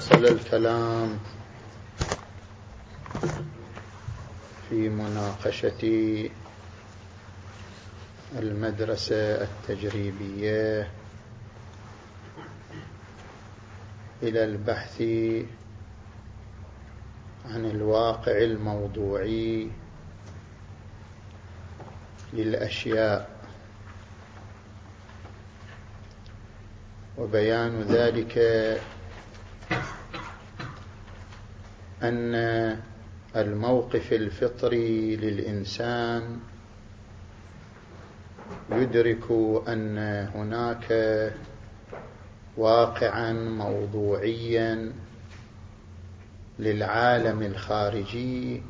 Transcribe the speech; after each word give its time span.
وصل 0.00 0.24
الكلام 0.26 1.18
في 4.68 4.88
مناقشة 4.88 5.82
المدرسة 8.38 9.42
التجريبية 9.42 10.90
إلى 14.22 14.44
البحث 14.44 15.00
عن 17.44 17.64
الواقع 17.64 18.32
الموضوعي 18.38 19.70
للأشياء. 22.32 23.30
وبيان 27.18 27.82
ذلك 27.82 28.38
أن 32.02 32.34
الموقف 33.36 34.12
الفطري 34.12 35.16
للإنسان 35.16 36.38
يدرك 38.72 39.30
أن 39.68 39.98
هناك 40.34 40.86
واقعا 42.56 43.32
موضوعيا 43.32 44.92
للعالم 46.58 47.42
الخارجي 47.42 48.62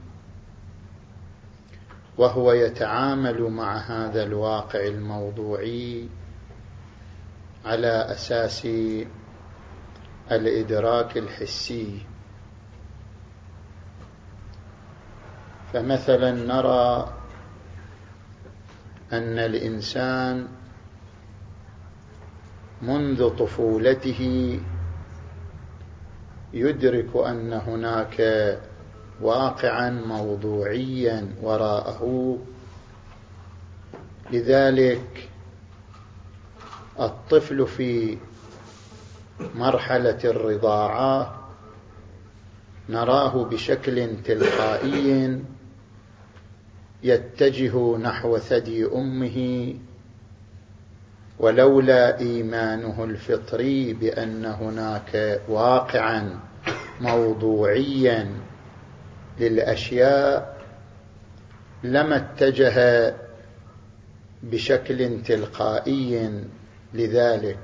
وهو 2.19 2.53
يتعامل 2.53 3.42
مع 3.42 3.77
هذا 3.77 4.23
الواقع 4.23 4.87
الموضوعي 4.87 6.09
على 7.65 7.89
أساس 7.89 8.69
الإدراك 10.33 11.17
الحسي. 11.19 11.98
فمثلا 15.72 16.30
نرى 16.30 17.12
أن 19.12 19.38
الإنسان 19.38 20.48
منذ 22.82 23.28
طفولته 23.28 24.60
يدرك 26.52 27.16
أن 27.16 27.52
هناك 27.52 28.20
واقعا 29.20 29.91
موضوعيا 29.91 31.28
وراءه. 31.42 32.36
لذلك 34.32 35.28
الطفل 37.00 37.66
في 37.66 38.18
مرحلة 39.54 40.18
الرضاعة 40.24 41.41
نراه 42.88 43.44
بشكل 43.44 44.22
تلقائي 44.24 45.41
يتجه 47.03 47.97
نحو 47.97 48.39
ثدي 48.39 48.87
أمه 48.87 49.75
ولولا 51.39 52.19
إيمانه 52.19 53.05
الفطري 53.05 53.93
بأن 53.93 54.45
هناك 54.45 55.41
واقعا 55.48 56.41
موضوعيا 57.01 58.28
للأشياء 59.41 60.61
لما 61.84 62.17
اتجه 62.17 63.15
بشكل 64.43 65.23
تلقائي 65.23 66.45
لذلك. 66.95 67.59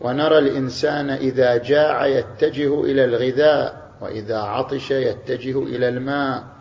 ونرى 0.00 0.38
الإنسان 0.38 1.10
إذا 1.10 1.56
جاع 1.56 2.06
يتجه 2.06 2.84
إلى 2.84 3.04
الغذاء 3.04 3.92
وإذا 4.00 4.38
عطش 4.38 4.90
يتجه 4.90 5.62
إلى 5.62 5.88
الماء. 5.88 6.51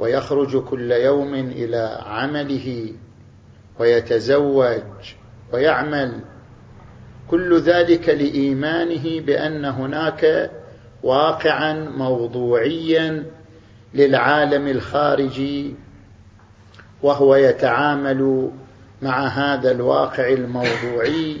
ويخرج 0.00 0.64
كل 0.64 0.92
يوم 0.92 1.34
إلى 1.34 1.98
عمله 2.06 2.92
ويتزوج 3.78 5.14
ويعمل. 5.52 6.20
كل 7.28 7.60
ذلك 7.60 8.08
لإيمانه 8.08 9.20
بأن 9.20 9.64
هناك 9.64 10.50
واقعا 11.02 11.72
موضوعيا 11.96 13.26
للعالم 13.94 14.68
الخارجي 14.68 15.74
وهو 17.02 17.34
يتعامل 17.34 18.50
مع 19.02 19.26
هذا 19.26 19.70
الواقع 19.70 20.28
الموضوعي 20.28 21.36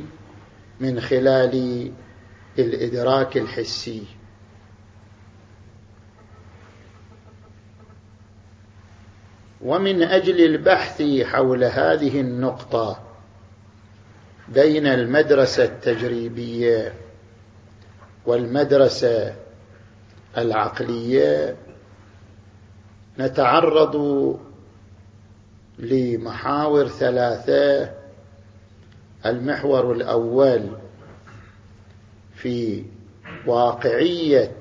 من 0.80 1.00
خلال 1.00 1.90
الإدراك 2.58 3.36
الحسي. 3.36 4.02
ومن 9.62 10.02
أجل 10.02 10.44
البحث 10.44 11.02
حول 11.22 11.64
هذه 11.64 12.20
النقطة 12.20 13.02
بين 14.48 14.86
المدرسة 14.86 15.64
التجريبية 15.64 16.94
والمدرسة 18.26 19.34
العقلية 20.38 21.56
نتعرض 23.18 23.96
لمحاور 25.78 26.88
ثلاثة. 26.88 27.90
المحور 29.26 29.92
الأول 29.92 30.68
في 32.34 32.84
واقعية 33.46 34.56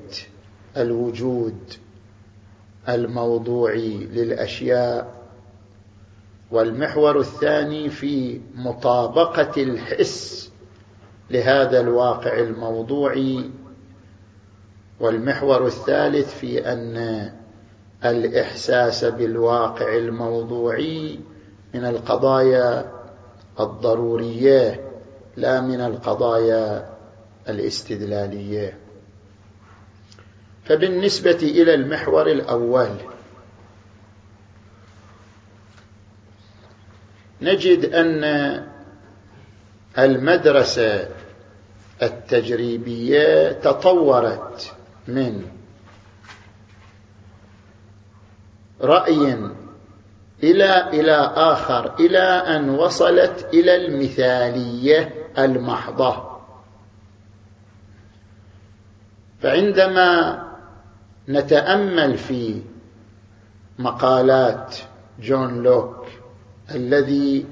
الوجود 0.78 1.74
الموضوعي 2.90 3.98
للأشياء 3.98 5.20
والمحور 6.52 7.20
الثاني 7.20 7.90
في 7.90 8.42
مطابقة 8.56 9.64
الحس 9.64 10.52
لهذا 11.32 11.80
الواقع 11.80 12.40
الموضوعي 12.40 13.50
والمحور 15.00 15.66
الثالث 15.66 16.34
في 16.34 16.72
أن 16.74 17.32
الإحساس 18.06 19.06
بالواقع 19.06 19.96
الموضوعي 19.98 21.20
من 21.74 21.86
القضايا 21.86 22.92
الضرورية 23.60 24.90
لا 25.38 25.62
من 25.62 25.82
القضايا 25.82 26.90
الاستدلالية. 27.50 28.78
فبالنسبة 30.70 31.38
إلى 31.42 31.74
المحور 31.74 32.28
الأول 32.28 32.90
نجد 37.42 37.94
أن 37.94 38.24
المدرسة 39.98 41.10
التجريبية 42.02 43.52
تطورت 43.52 44.76
من 45.08 45.46
رأي 48.82 49.34
إلى 50.44 50.90
إلى 50.90 51.34
آخر 51.36 51.96
إلى 52.00 52.20
أن 52.20 52.70
وصلت 52.70 53.48
إلى 53.54 53.76
المثالية 53.76 55.14
المحضة. 55.38 56.30
فعندما 59.42 60.49
نتأمل 61.30 62.18
في 62.18 62.62
مقالات 63.80 64.76
جون 65.22 65.64
لوك 65.64 66.06
الذي 66.76 67.46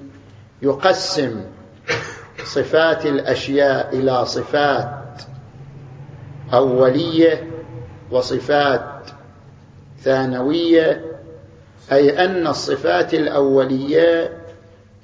يقسم 0.61 1.41
صفات 2.43 3.05
الأشياء 3.05 3.97
إلى 3.99 4.25
صفات 4.25 5.21
أولية 6.53 7.47
وصفات 8.12 9.09
ثانوية 10.00 11.06
أي 11.91 12.25
أن 12.25 12.47
الصفات 12.47 13.13
الأولية 13.13 14.38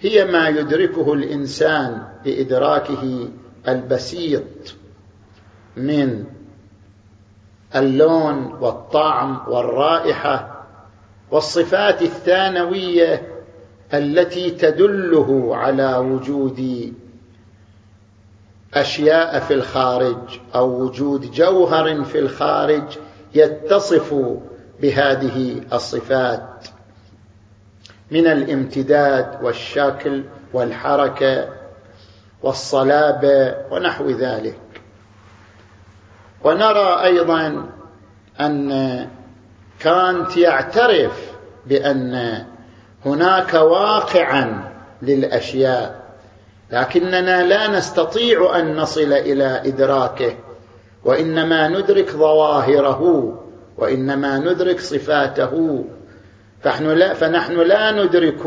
هي 0.01 0.25
ما 0.25 0.47
يدركه 0.49 1.13
الإنسان 1.13 2.03
بإدراكه 2.25 3.27
البسيط 3.67 4.43
من 5.77 6.25
اللون 7.75 8.57
والطعم 8.61 9.41
والرائحة 9.47 10.65
والصفات 11.31 12.01
الثانوية 12.01 13.27
التي 13.93 14.51
تدله 14.51 15.55
على 15.55 15.97
وجود 15.97 16.93
أشياء 18.73 19.39
في 19.39 19.53
الخارج 19.53 20.39
أو 20.55 20.81
وجود 20.81 21.31
جوهر 21.31 22.03
في 22.03 22.19
الخارج 22.19 22.97
يتصف 23.35 24.15
بهذه 24.81 25.61
الصفات 25.73 26.67
من 28.11 28.27
الامتداد 28.27 29.43
والشكل 29.43 30.23
والحركة 30.53 31.49
والصلابة 32.43 33.55
ونحو 33.71 34.09
ذلك. 34.09 34.62
ونرى 36.43 37.03
أيضا 37.03 37.65
أن 38.41 39.07
كانت 39.79 40.37
يعترف 40.37 41.31
بأن 41.65 42.43
هناك 43.05 43.53
واقعا 43.53 44.73
للأشياء 45.01 46.03
لكننا 46.71 47.43
لا 47.43 47.67
نستطيع 47.67 48.59
أن 48.59 48.75
نصل 48.75 49.13
إلى 49.13 49.61
إدراكه 49.65 50.35
وإنما 51.05 51.67
ندرك 51.67 52.09
ظواهره 52.09 53.33
وإنما 53.77 54.39
ندرك 54.39 54.79
صفاته. 54.79 55.83
فنحن 56.61 56.87
لا, 56.87 57.13
فنحن 57.13 57.53
لا 57.53 57.91
ندرك 57.91 58.45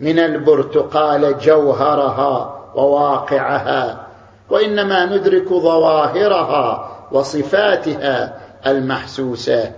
من 0.00 0.18
البرتقال 0.18 1.38
جوهرها 1.38 2.60
وواقعها 2.74 4.06
وإنما 4.50 5.06
ندرك 5.06 5.48
ظواهرها 5.48 6.99
وصفاتها 7.12 8.40
المحسوسة. 8.66 9.72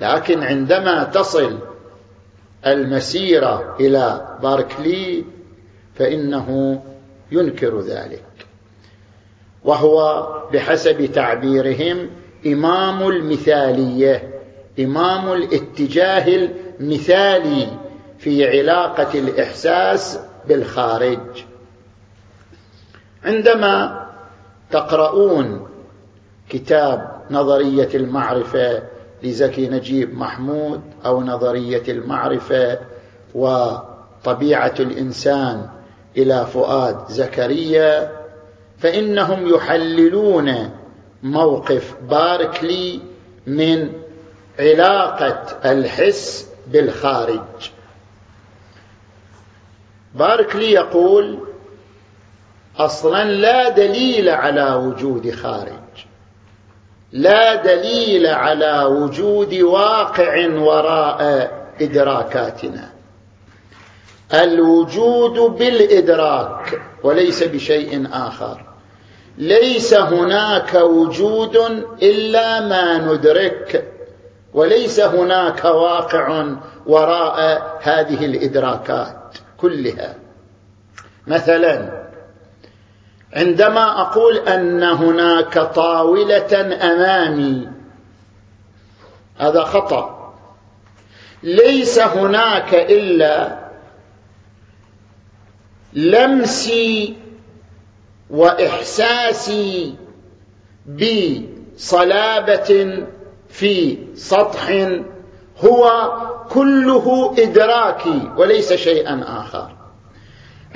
لكن 0.00 0.42
عندما 0.42 1.04
تصل 1.04 1.58
المسيرة 2.66 3.76
إلى 3.80 4.36
باركلي 4.42 5.24
فإنه 5.94 6.82
ينكر 7.32 7.80
ذلك. 7.80 8.24
وهو 9.64 10.26
بحسب 10.52 11.06
تعبيرهم 11.06 12.10
إمام 12.46 13.08
المثالية 13.08 14.30
إمام 14.78 15.32
الاتجاه 15.32 16.48
المثالي 16.80 17.68
في 18.18 18.58
علاقة 18.58 19.18
الإحساس 19.18 20.20
بالخارج. 20.48 21.44
عندما 23.24 24.05
تقرؤون 24.70 25.68
كتاب 26.48 27.22
نظرية 27.30 27.88
المعرفة 27.94 28.82
لزكي 29.22 29.68
نجيب 29.68 30.18
محمود 30.18 30.80
أو 31.06 31.20
نظرية 31.20 31.82
المعرفة 31.88 32.78
وطبيعة 33.34 34.74
الإنسان 34.80 35.68
إلى 36.16 36.46
فؤاد 36.46 37.08
زكريا 37.08 38.12
فإنهم 38.78 39.54
يحللون 39.54 40.70
موقف 41.22 41.94
باركلي 42.10 43.00
من 43.46 43.92
علاقة 44.58 45.42
الحس 45.72 46.48
بالخارج. 46.66 47.70
باركلي 50.14 50.72
يقول 50.72 51.45
أصلا 52.78 53.24
لا 53.24 53.68
دليل 53.68 54.28
على 54.28 54.74
وجود 54.74 55.30
خارج. 55.30 56.06
لا 57.12 57.54
دليل 57.54 58.26
على 58.26 58.84
وجود 58.84 59.54
واقع 59.54 60.48
وراء 60.48 61.50
إدراكاتنا. 61.80 62.90
الوجود 64.34 65.58
بالإدراك 65.58 66.80
وليس 67.02 67.42
بشيء 67.42 68.08
آخر. 68.12 68.64
ليس 69.38 69.94
هناك 69.94 70.74
وجود 70.74 71.56
إلا 72.02 72.60
ما 72.60 72.98
ندرك 72.98 73.92
وليس 74.54 75.00
هناك 75.00 75.64
واقع 75.64 76.46
وراء 76.86 77.78
هذه 77.82 78.24
الإدراكات 78.24 79.34
كلها. 79.56 80.14
مثلا 81.26 82.05
عندما 83.32 84.00
أقول 84.00 84.36
أن 84.36 84.82
هناك 84.82 85.58
طاولة 85.58 86.60
أمامي 86.92 87.68
هذا 89.38 89.64
خطأ. 89.64 90.34
ليس 91.42 91.98
هناك 91.98 92.74
إلا 92.74 93.58
لمسي 95.92 97.16
وإحساسي 98.30 99.94
بصلابة 101.76 103.04
في 103.48 103.98
سطح 104.14 104.88
هو 105.64 106.12
كله 106.50 107.34
إدراكي 107.38 108.30
وليس 108.36 108.72
شيئا 108.72 109.24
آخر. 109.26 109.75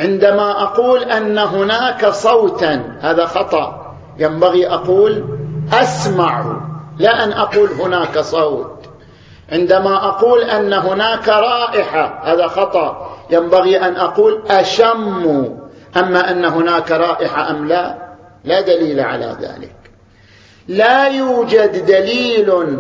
عندما 0.01 0.63
أقول 0.63 1.03
أن 1.03 1.39
هناك 1.39 2.07
صوتا 2.07 2.99
هذا 3.01 3.27
خطأ. 3.27 3.97
ينبغي 4.19 4.69
أقول 4.69 5.25
أسمع 5.73 6.61
لا 6.99 7.25
أن 7.25 7.33
أقول 7.33 7.69
هناك 7.69 8.19
صوت. 8.19 8.85
عندما 9.53 10.09
أقول 10.09 10.43
أن 10.43 10.73
هناك 10.73 11.29
رائحة 11.29 12.21
هذا 12.23 12.47
خطأ. 12.47 13.17
ينبغي 13.31 13.81
أن 13.81 13.97
أقول 13.97 14.43
أشم. 14.51 15.49
أما 15.97 16.31
أن 16.31 16.45
هناك 16.45 16.91
رائحة 16.91 17.51
أم 17.51 17.69
لا 17.69 17.97
لا 18.45 18.61
دليل 18.61 19.01
على 19.01 19.37
ذلك. 19.41 19.75
لا 20.69 21.09
يوجد 21.09 21.87
دليل 21.87 22.79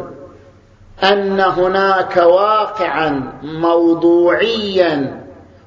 أن 1.02 1.40
هناك 1.40 2.16
واقعا 2.16 3.32
موضوعيا 3.42 5.20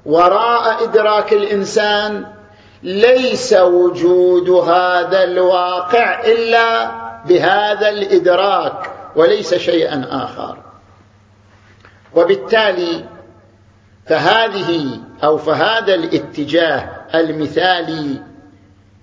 وراء 0.05 0.83
إدراك 0.83 1.33
الإنسان 1.33 2.25
ليس 2.83 3.53
وجود 3.53 4.49
هذا 4.49 5.23
الواقع 5.23 6.21
إلا 6.21 6.91
بهذا 7.25 7.89
الإدراك 7.89 8.91
وليس 9.15 9.53
شيئا 9.53 10.05
آخر. 10.09 10.57
وبالتالي 12.15 13.05
فهذه 14.05 14.99
أو 15.23 15.37
فهذا 15.37 15.93
الاتجاه 15.93 16.89
المثالي 17.15 18.21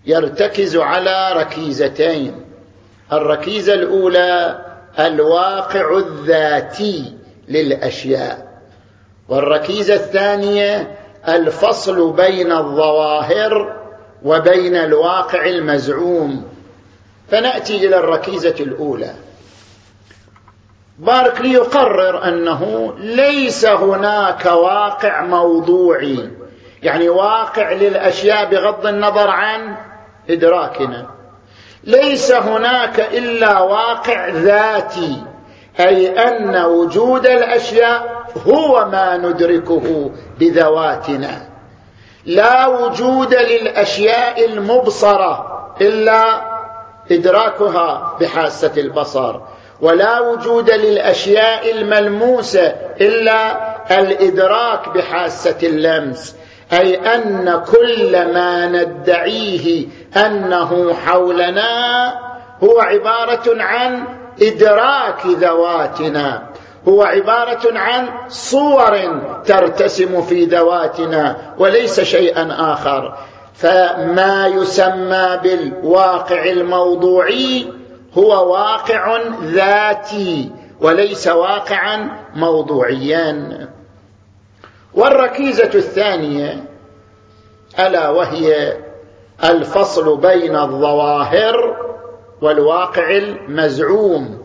يرتكز 0.07 0.77
على 0.77 1.33
ركيزتين. 1.33 2.45
الركيزة 3.13 3.75
الأولى 3.75 4.65
الواقع 4.99 5.99
الذاتي 5.99 7.17
للأشياء. 7.49 8.50
والركيزة 9.31 9.95
الثانية 9.95 10.99
الفصل 11.29 12.13
بين 12.13 12.53
الظواهر 12.53 13.77
وبين 14.25 14.77
الواقع 14.77 15.47
المزعوم. 15.47 16.45
فنأتي 17.31 17.87
إلى 17.87 17.97
الركيزة 17.97 18.55
الأولى. 18.61 19.15
باركلي 20.99 21.53
يقرر 21.53 22.25
أنه 22.25 22.95
ليس 22.99 23.67
هناك 23.67 24.47
واقع 24.47 25.25
موضوعي 25.25 26.31
يعني 26.83 27.09
واقع 27.09 27.73
للأشياء 27.73 28.51
بغض 28.51 28.87
النظر 28.87 29.31
عن 29.31 29.77
إدراكنا. 30.31 31.07
ليس 31.85 32.33
هناك 32.33 33.01
إلا 33.01 33.61
واقع 33.61 34.29
ذاتي 34.29 35.23
أي 35.81 36.29
أن 36.29 36.65
وجود 36.65 37.27
الأشياء 37.27 38.20
هو 38.47 38.89
ما 38.93 39.17
ندركه 39.17 40.11
بذواتنا. 40.39 41.49
لا 42.27 42.67
وجود 42.67 43.35
للأشياء 43.35 44.45
المبصرة 44.45 45.47
إلا 45.81 46.51
إدراكها 47.11 48.17
بحاسة 48.21 48.73
البصر 48.77 49.41
ولا 49.81 50.21
وجود 50.21 50.71
للأشياء 50.71 51.71
الملموسة 51.71 52.75
إلا 53.01 53.71
الإدراك 53.99 54.89
بحاسة 54.89 55.57
اللمس 55.63 56.37
أي 56.73 56.97
أن 57.15 57.65
كل 57.73 58.33
ما 58.33 58.67
ندعيه 58.67 59.87
أنه 60.17 60.95
حولنا 60.95 62.09
هو 62.65 62.81
عبارة 62.81 63.63
عن 63.63 64.05
إدراك 64.43 65.27
ذواتنا. 65.27 66.50
هو 66.89 67.03
عبارة 67.03 67.79
عن 67.79 68.09
صور 68.29 68.99
ترتسم 69.45 70.23
في 70.23 70.45
ذواتنا 70.45 71.37
وليس 71.59 72.01
شيئا 72.01 72.73
آخر. 72.73 73.19
فما 73.55 74.47
يسمى 74.47 75.39
بالواقع 75.43 76.45
الموضوعي 76.45 77.73
هو 78.19 78.53
واقع 78.53 79.21
ذاتي 79.43 80.53
وليس 80.81 81.29
واقعا 81.29 82.11
موضوعيا. 82.35 83.69
والركيزة 84.95 85.71
الثانية 85.75 86.65
ألا 87.79 88.09
وهي 88.09 88.77
الفصل 89.45 90.17
بين 90.17 90.57
الظواهر 90.57 91.77
والواقع 92.43 93.11
المزعوم. 93.11 94.40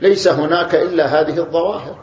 ليس 0.00 0.28
هناك 0.28 0.74
إلا 0.74 1.06
هذه 1.06 1.38
الظواهر. 1.38 1.96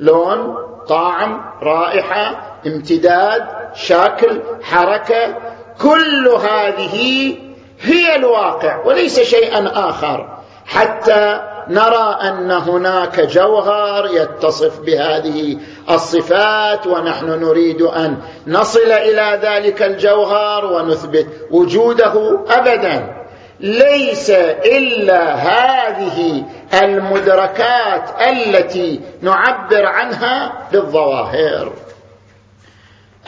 لون 0.00 0.56
طعم 0.88 1.44
رائحة 1.62 2.56
امتداد 2.66 3.46
شكل 3.74 4.40
حركة 4.62 5.36
كل 5.80 6.28
هذه 6.28 7.36
هي 7.80 8.16
الواقع 8.16 8.84
وليس 8.84 9.20
شيئا 9.20 9.88
آخر. 9.88 10.38
حتى 10.66 11.40
نرى 11.68 12.18
أن 12.22 12.50
هناك 12.50 13.20
جوهر 13.20 14.06
يتصف 14.12 14.80
بهذه 14.80 15.58
الصفات 15.90 16.86
ونحن 16.86 17.26
نريد 17.26 17.82
أن 17.82 18.18
نصل 18.46 18.92
إلى 18.92 19.40
ذلك 19.42 19.82
الجوهر 19.82 20.72
ونثبت 20.72 21.26
وجوده 21.50 22.44
ابدا. 22.48 23.23
ليس 23.64 24.30
إلا 24.30 25.34
هذه 25.34 26.44
المدركات 26.82 28.10
التي 28.20 29.00
نعبر 29.22 29.86
عنها 29.86 30.68
بالظواهر. 30.72 31.72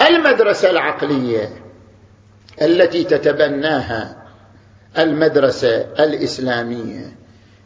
المدرسة 0.08 0.70
العقلية 0.70 1.50
التي 2.62 3.04
تتبناها 3.04 4.16
المدرسة 4.98 5.76
الإسلامية 5.80 7.16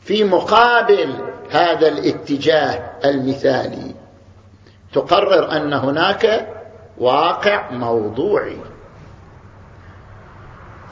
في 0.04 0.24
مقابل 0.24 1.14
هذا 1.50 1.88
الاتجاه 1.88 2.90
المثالي 3.04 3.94
تقرر 4.92 5.56
أن 5.56 5.72
هناك 5.72 6.48
واقع 6.98 7.70
موضوعي. 7.70 8.56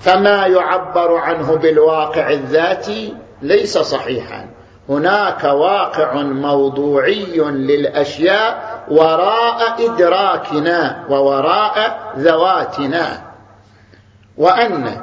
فما 0.00 0.47
يعبر 0.47 1.17
عنه 1.17 1.57
بالواقع 1.57 2.31
الذاتي 2.31 3.17
ليس 3.43 3.78
صحيحا. 3.78 4.49
هناك 4.88 5.45
واقع 5.45 6.14
موضوعي 6.23 7.40
للأشياء 7.40 8.85
وراء 8.88 9.87
إدراكنا 9.87 11.05
ووراء 11.11 12.00
ذواتنا. 12.17 13.23
وأن 14.37 15.02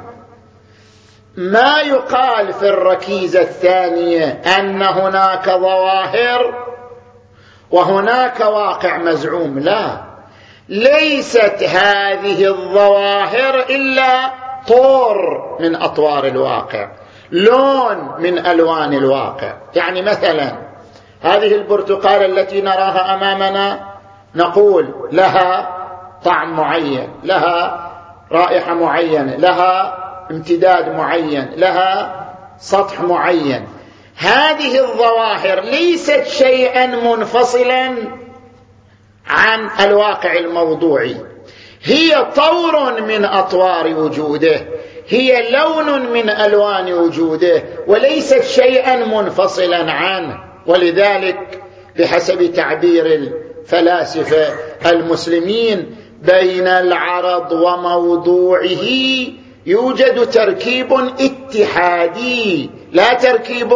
ما 1.36 1.80
يقال 1.80 2.52
في 2.52 2.68
الركيزة 2.68 3.40
الثانية 3.40 4.42
أن 4.58 4.82
هناك 4.82 5.50
ظواهر 5.50 6.66
وهناك 7.70 8.40
واقع 8.40 8.98
مزعوم 8.98 9.58
لا. 9.58 10.04
ليست 10.68 11.62
هذه 11.62 12.46
الظواهر 12.46 13.60
إلا 13.70 14.45
طور 14.68 15.16
من 15.60 15.76
أطوار 15.76 16.26
الواقع 16.26 16.88
لون 17.30 18.10
من 18.18 18.46
ألوان 18.46 18.94
الواقع. 18.94 19.54
يعني 19.74 20.02
مثلا 20.02 20.52
هذه 21.22 21.54
البرتقاله 21.54 22.26
التي 22.26 22.60
نراها 22.60 23.14
أمامنا 23.14 23.94
نقول 24.34 25.08
لها 25.12 25.76
طعم 26.24 26.56
معين 26.56 27.08
لها 27.24 27.90
رائحة 28.32 28.74
معينة 28.74 29.36
لها 29.36 29.96
امتداد 30.30 30.96
معين 30.96 31.50
لها 31.56 32.26
سطح 32.58 33.00
معين. 33.00 33.66
هذه 34.16 34.80
الظواهر 34.80 35.60
ليست 35.60 36.26
شيئا 36.26 36.86
منفصلا 36.86 37.94
عن 39.26 39.70
الواقع 39.80 40.32
الموضوعي. 40.32 41.16
هي 41.86 42.26
طور 42.36 43.02
من 43.02 43.24
أطوار 43.24 43.94
وجوده 43.96 44.66
هي 45.08 45.50
لون 45.50 46.12
من 46.12 46.30
ألوان 46.30 46.92
وجوده 46.92 47.62
وليست 47.86 48.42
شيئا 48.42 48.96
منفصلا 48.96 49.92
عنه 49.92 50.38
ولذلك 50.66 51.62
بحسب 51.98 52.52
تعبير 52.52 53.06
الفلاسفة 53.06 54.46
المسلمين 54.86 55.96
بين 56.22 56.66
العرض 56.66 57.52
وموضوعه 57.52 58.86
يوجد 59.66 60.30
تركيب 60.30 60.92
اتحادي 61.20 62.70
لا 62.92 63.14
تركيب 63.14 63.72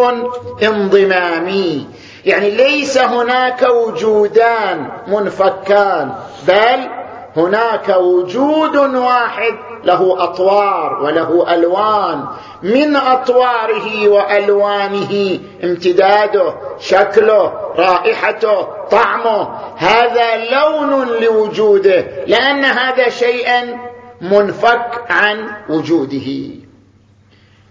انضمامي. 0.63 1.87
يعني 2.27 2.51
ليس 2.51 2.99
هناك 2.99 3.63
وجودان 3.63 4.89
منفكان 5.09 6.13
بل 6.49 7.00
هناك 7.37 7.89
وجود 7.89 8.77
واحد 8.77 9.55
له 9.85 10.25
أطوار 10.25 11.03
وله 11.03 11.55
ألوان. 11.55 12.25
من 12.63 12.97
أطواره 12.97 14.09
وألوانه 14.09 15.39
امتداده 15.65 16.55
شكله 16.79 17.53
رائحته 17.77 18.63
طعمه. 18.91 19.49
هذا 19.77 20.37
لون 20.37 21.09
لوجوده 21.21 22.05
لأن 22.27 22.65
هذا 22.65 23.09
شيئا 23.09 23.79
منفك 24.21 25.05
عن 25.11 25.51
وجوده. 25.69 26.51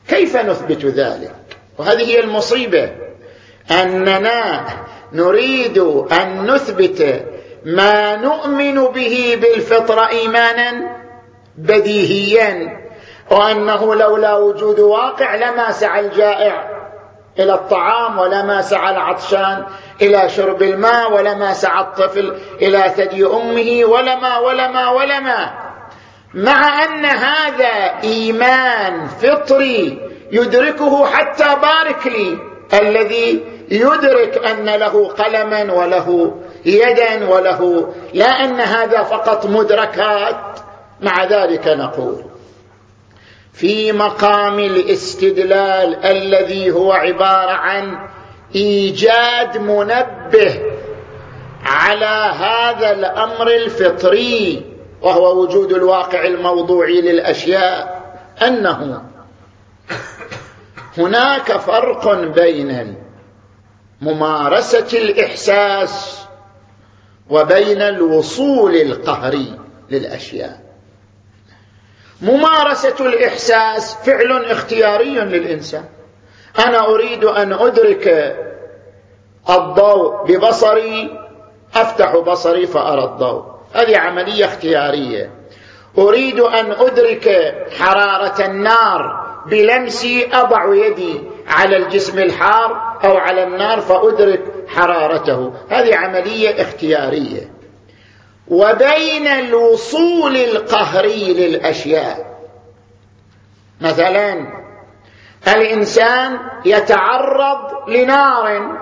كيف 0.08 0.38
نثبت 0.38 0.86
ذلك؟ 0.86 1.36
وهذه 1.78 2.04
هي 2.04 2.20
المصيبة. 2.20 2.92
أننا 3.72 4.66
نريد 5.14 5.78
أن 6.12 6.52
نثبت 6.52 7.26
ما 7.66 8.16
نؤمن 8.16 8.86
به 8.86 9.38
بالفطره 9.42 10.10
إيمانا 10.10 11.00
بديهيا 11.58 12.80
وأنه 13.32 13.96
لولا 13.96 14.38
وجود 14.38 14.80
واقع 14.80 15.36
لما 15.36 15.72
سعى 15.72 16.00
الجائع 16.00 16.80
إلى 17.40 17.54
الطعام 17.54 18.20
ولما 18.20 18.62
سعى 18.62 18.92
العطشان 18.94 19.66
إلى 20.02 20.30
شرب 20.30 20.62
الماء 20.62 21.14
ولما 21.14 21.54
سعى 21.54 21.82
الطفل 21.82 22.38
إلى 22.62 22.94
ثدي 22.98 23.26
أمه 23.26 23.86
ولما 23.86 24.38
ولما 24.38 24.90
ولما. 24.90 25.70
مع 26.34 26.84
أن 26.86 27.06
هذا 27.06 28.02
إيمان 28.04 29.08
فطري 29.08 30.10
يدركه 30.32 31.06
حتى 31.06 31.56
باركلي 31.62 32.38
الذي 32.74 33.44
يدرك 33.72 34.46
أن 34.46 34.66
له 34.66 35.08
قلما 35.08 35.74
وله 35.74 36.36
يدا 36.66 37.30
وله 37.30 37.94
لا 38.14 38.26
أن 38.26 38.60
هذا 38.60 39.04
فقط 39.04 39.46
مدركات. 39.46 40.60
مع 41.02 41.24
ذلك 41.24 41.68
نقول 41.68 42.24
في 43.54 43.92
مقام 43.92 44.60
الاستدلال 44.60 46.06
الذي 46.06 46.72
هو 46.72 46.92
عبارة 46.92 47.52
عن 47.52 48.10
إيجاد 48.56 49.58
منبه 49.58 50.62
على 51.66 52.34
هذا 52.36 52.92
الأمر 52.92 53.48
الفطري 53.48 54.66
وهو 55.02 55.42
وجود 55.42 55.72
الواقع 55.72 56.26
الموضوعي 56.26 57.02
للأشياء 57.02 58.00
أنه 58.42 59.02
هناك 60.98 61.52
فرق 61.52 62.14
بين 62.14 62.96
ممارسة 64.02 64.98
الإحساس 64.98 66.26
وبين 67.30 67.82
الوصول 67.82 68.76
القهري 68.76 69.60
للأشياء. 69.90 70.60
ممارسة 72.22 72.96
الإحساس 73.06 73.96
فعل 73.96 74.46
اختياري 74.46 75.20
للإنسان. 75.20 75.86
أنا 76.60 76.86
أريد 76.88 77.24
أن 77.26 77.54
أدرك 77.54 78.36
الضوء 79.50 80.26
ببصري 80.28 81.20
أفتح 81.76 82.18
بصري 82.18 82.68
فأرى 82.68 83.04
الضوء. 83.04 83.44
هذه 83.74 83.98
عملية 83.98 84.46
اختيارية. 84.46 85.32
أريد 85.98 86.40
أن 86.40 86.72
أدرك 86.72 87.56
حرارة 87.80 88.46
النار 88.46 89.30
بلمسي 89.46 90.30
أضع 90.34 90.76
يدي 90.76 91.22
على 91.48 91.78
الجسم 91.78 92.20
الحار 92.20 92.98
أو 93.04 93.18
على 93.18 93.44
النار 93.44 93.82
فأدرك 93.82 94.42
حرارته. 94.70 95.54
هذه 95.70 95.96
عملية 95.96 96.62
اختيارية. 96.62 97.54
وبين 98.48 99.28
الوصول 99.28 100.38
القهري 100.38 101.34
للأشياء. 101.34 102.40
مثلا 103.82 104.48
الإنسان 105.48 106.40
يتعرض 106.66 107.90
لنار. 107.90 108.78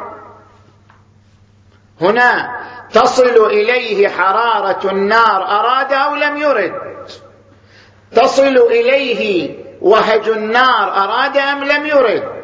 هنا 2.01 2.59
تصل 2.93 3.45
إليه 3.45 4.07
حرارة 4.07 4.91
النار. 4.91 5.43
أراد 5.43 5.93
أو 5.93 6.15
لم 6.15 6.37
يرد. 6.37 6.73
تصل 8.11 8.57
إليه 8.57 9.55
وهج 9.81 10.29
النار. 10.29 11.03
أراد 11.03 11.37
أم 11.37 11.63
لم 11.63 11.85
يرد. 11.85 12.36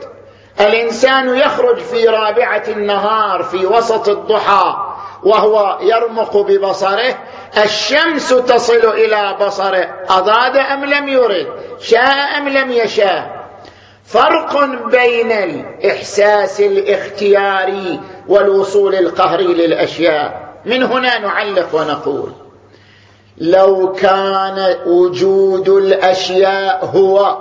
الإنسان 0.60 1.36
يخرج 1.38 1.77
في 1.77 2.07
رابعة 2.07 2.63
النهار 2.67 3.43
في 3.43 3.65
وسط 3.65 4.10
الضحى 4.10 4.75
وهو 5.24 5.77
يرمق 5.81 6.38
ببصره 6.38 7.17
الشمس 7.63 8.29
تصل 8.29 8.88
إلى 8.88 9.38
بصره 9.41 9.89
اراد 10.10 10.57
أم 10.57 10.86
لم 10.86 11.07
يرد؟ 11.07 11.48
شاء 11.79 12.38
أم 12.38 12.50
لم 12.50 12.72
يشاء؟ 12.72 13.43
فرق 14.05 14.65
بين 14.91 15.31
الإحساس 15.31 16.62
الاختياري 16.62 18.00
والوصول 18.27 18.95
القهري 18.95 19.48
للأشياء. 19.48 20.53
من 20.65 20.83
هنا 20.83 21.19
نعلق 21.19 21.75
ونقول 21.75 22.31
لو 23.38 23.91
كان 23.91 24.75
وجود 24.86 25.69
الأشياء 25.69 26.86
هو 26.86 27.38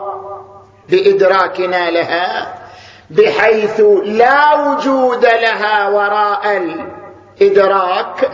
بإدراكنا 0.88 1.90
لها 1.90 2.54
بحيث 3.16 3.80
لا 4.04 4.54
وجود 4.54 5.24
لها 5.24 5.88
وراء 5.88 6.62
الإدراك 7.40 8.30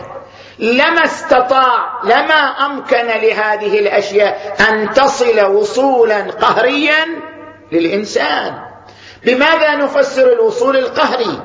لما 0.59 1.05
استطاع 1.05 2.03
لما 2.03 2.65
أمكن 2.65 3.07
لهذه 3.07 3.79
الأشياء 3.79 4.55
أن 4.69 4.93
تصل 4.93 5.45
وصولا 5.45 6.21
قهريا 6.21 7.05
للإنسان. 7.71 8.53
بماذا 9.25 9.75
نفسر 9.75 10.33
الوصول 10.33 10.77
القهري؟ 10.77 11.41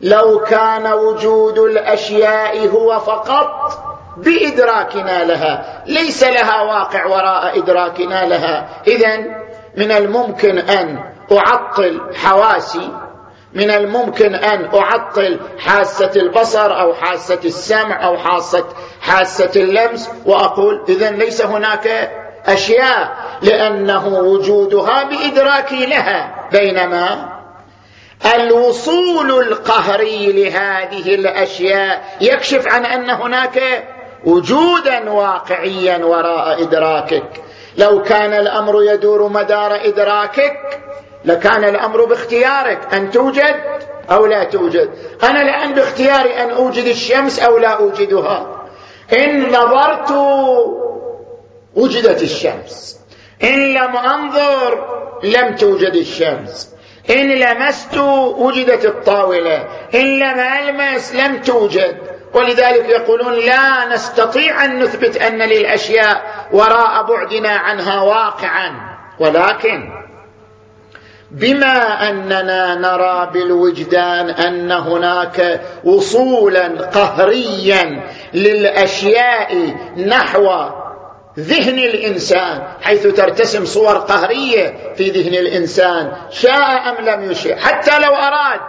لو 0.00 0.40
كان 0.40 0.92
وجود 0.92 1.58
الأشياء 1.58 2.68
هو 2.68 3.00
فقط 3.00 3.82
بإدراكنا 4.16 5.24
لها 5.24 5.82
ليس 5.86 6.22
لها 6.22 6.62
واقع 6.62 7.06
وراء 7.06 7.58
إدراكنا 7.58 8.24
لها. 8.26 8.68
اذا 8.86 9.16
من 9.76 9.92
الممكن 9.92 10.58
أن 10.58 11.13
أعطل 11.32 12.14
حواسي 12.14 12.90
من 13.54 13.70
الممكن 13.70 14.34
أن 14.34 14.68
أعطل 14.74 15.40
حاسة 15.58 16.10
البصر 16.16 16.80
أو 16.80 16.94
حاسة 16.94 17.40
السمع 17.44 18.06
أو 18.06 18.16
حاسه 18.16 18.64
حاسة 19.00 19.50
اللمس 19.62 20.10
وأقول 20.26 20.84
اذا 20.88 21.10
ليس 21.10 21.44
هناك 21.44 22.10
أشياء 22.46 23.16
لأنه 23.42 24.06
وجودها 24.06 25.04
بادراكي 25.04 25.86
لها. 25.86 26.48
بينما 26.52 27.34
الوصول 28.34 29.30
القهري 29.30 30.32
لهذه 30.32 31.14
الأشياء 31.14 32.16
يكشف 32.20 32.66
عن 32.68 32.86
أن 32.86 33.10
هناك 33.10 33.84
وجودا 34.24 35.10
واقعيا 35.10 36.04
وراء 36.04 36.62
إدراكك. 36.62 37.44
لو 37.78 38.02
كان 38.02 38.32
الأمر 38.32 38.82
يدور 38.82 39.28
مدار 39.28 39.74
إدراكك 39.74 40.84
لكان 41.24 41.64
الأمر 41.64 42.04
باختيارك 42.04 42.94
أن 42.94 43.10
توجد 43.10 43.54
أو 44.10 44.26
لا 44.26 44.44
توجد. 44.44 44.90
أنا 45.22 45.42
الآن 45.42 45.74
باختياري 45.74 46.42
أن 46.42 46.50
أوجد 46.50 46.84
الشمس 46.84 47.38
أو 47.38 47.58
لا 47.58 47.68
أوجدها. 47.68 48.66
إن 49.12 49.48
نظرت 49.48 50.10
وجدت 51.74 52.22
الشمس. 52.22 53.00
إن 53.42 53.74
لم 53.74 53.96
أنظر 53.96 54.84
لم 55.22 55.54
توجد 55.54 55.94
الشمس. 55.94 56.74
إن 57.10 57.30
لمست 57.30 57.98
وجدت 58.38 58.84
الطاولة. 58.84 59.68
إن 59.94 60.18
لم 60.18 60.40
ألمس 60.40 61.14
لم 61.14 61.40
توجد. 61.40 61.96
ولذلك 62.34 62.88
يقولون 62.88 63.34
لا 63.34 63.94
نستطيع 63.94 64.64
أن 64.64 64.82
نثبت 64.82 65.16
أن 65.16 65.38
للأشياء 65.38 66.48
وراء 66.52 67.02
بعدنا 67.02 67.50
عنها 67.50 68.00
واقعا. 68.00 68.70
ولكن 69.18 70.03
بما 71.34 72.08
أننا 72.10 72.74
نرى 72.74 73.30
بالوجدان 73.32 74.30
أن 74.30 74.72
هناك 74.72 75.60
وصولا 75.84 76.68
قهريا 76.68 78.02
للأشياء 78.34 79.74
نحو 79.96 80.48
ذهن 81.38 81.78
الإنسان 81.78 82.62
حيث 82.82 83.06
ترتسم 83.06 83.64
صور 83.64 83.96
قهرية 83.96 84.94
في 84.96 85.10
ذهن 85.10 85.34
الإنسان 85.34 86.12
شاء 86.30 86.88
أم 86.88 87.04
لم 87.04 87.30
يشاء 87.30 87.56
حتى 87.56 87.98
لو 87.98 88.14
أراد 88.14 88.60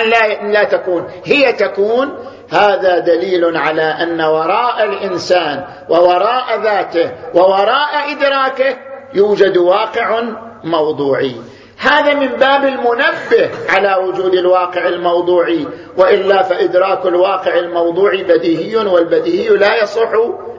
أن 0.00 0.10
لا, 0.10 0.52
لا 0.52 0.64
تكون. 0.64 1.06
هي 1.24 1.52
تكون. 1.52 2.18
هذا 2.50 2.98
دليل 2.98 3.56
على 3.56 3.82
أن 3.82 4.20
وراء 4.20 4.84
الإنسان 4.84 5.64
ووراء 5.88 6.60
ذاته 6.62 7.10
ووراء 7.34 8.12
إدراكه 8.12 8.76
يوجد 9.14 9.56
واقع 9.56 10.22
موضوعي. 10.64 11.36
هذا 11.78 12.14
من 12.14 12.26
باب 12.26 12.64
المنبه 12.64 13.50
على 13.68 13.94
وجود 13.94 14.34
الواقع 14.34 14.88
الموضوعي 14.88 15.66
وإلا 15.96 16.42
فإدراك 16.42 17.06
الواقع 17.06 17.58
الموضوعي 17.58 18.24
بديهي 18.24 18.76
والبديهي 18.76 19.48
لا 19.48 19.82
يصح 19.82 20.12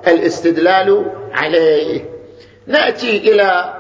الاستدلال 0.08 1.06
عليه. 1.34 2.10
نأتي 2.67 3.17
إلى 3.17 3.74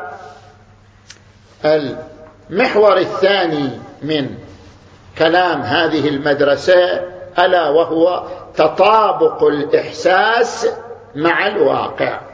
المحور 1.65 2.97
الثاني 2.97 3.69
من 4.01 4.29
كلام 5.17 5.61
هذه 5.61 6.07
المدرسة 6.07 7.01
ألا 7.39 7.69
وهو 7.69 8.23
تطابق 8.55 9.43
الإحساس 9.43 10.67
مع 11.15 11.47
الواقع. 11.47 12.28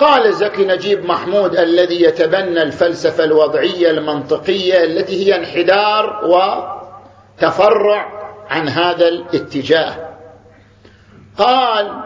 قال 0.00 0.34
زكي 0.34 0.64
نجيب 0.64 1.04
محمود 1.04 1.56
الذي 1.56 2.02
يتبنى 2.02 2.62
الفلسفة 2.62 3.24
الوضعية 3.24 3.90
المنطقية 3.90 4.84
التي 4.84 5.26
هي 5.26 5.36
انحدار 5.36 6.24
وتفرع 6.24 8.12
عن 8.50 8.68
هذا 8.68 9.08
الاتجاه. 9.08 9.96
قال 11.38 12.02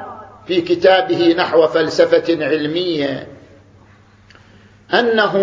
في 0.46 0.60
كتابه 0.60 1.34
نحو 1.38 1.66
فلسفة 1.66 2.44
علمية 2.46 3.28
أنه 4.94 5.34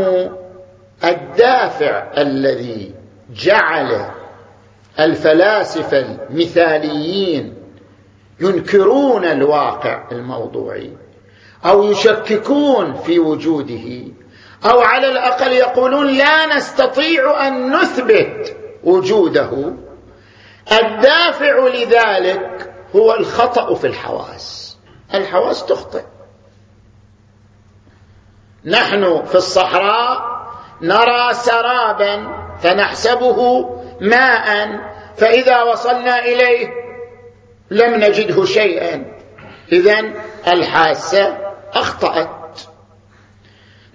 الدافع 1.04 2.12
الذي 2.18 2.94
جعل 3.34 4.06
الفلاسفة 5.00 6.00
المثاليين 6.00 7.54
ينكرون 8.40 9.26
الواقع 9.26 10.08
الموضوعي. 10.12 11.07
أو 11.66 11.84
يشككون 11.84 12.94
في 12.94 13.20
وجوده 13.20 14.14
أو 14.66 14.82
على 14.82 15.12
الأقل 15.12 15.52
يقولون 15.52 16.08
لا 16.08 16.56
نستطيع 16.56 17.48
أن 17.48 17.76
نثبت 17.76 18.58
وجوده. 18.84 19.74
الدافع 20.72 21.68
لذلك 21.68 22.74
هو 22.96 23.14
الخطأ 23.14 23.76
في 23.76 23.88
الحواس. 23.88 24.78
الحواس 25.14 25.66
تخطئ. 25.66 26.04
نحن 28.66 29.26
في 29.26 29.36
الصحراء 29.36 30.38
نرى 30.82 31.34
سرابا 31.34 32.28
فنحسبه 32.60 33.70
ماء 34.02 34.80
فإذا 35.18 35.64
وصلنا 35.64 36.20
إليه 36.20 36.68
لم 37.72 37.96
نجده 37.96 38.46
شيئا. 38.46 39.06
اذا 39.72 40.14
الحاسة 40.48 41.47
أخطأت. 41.80 42.60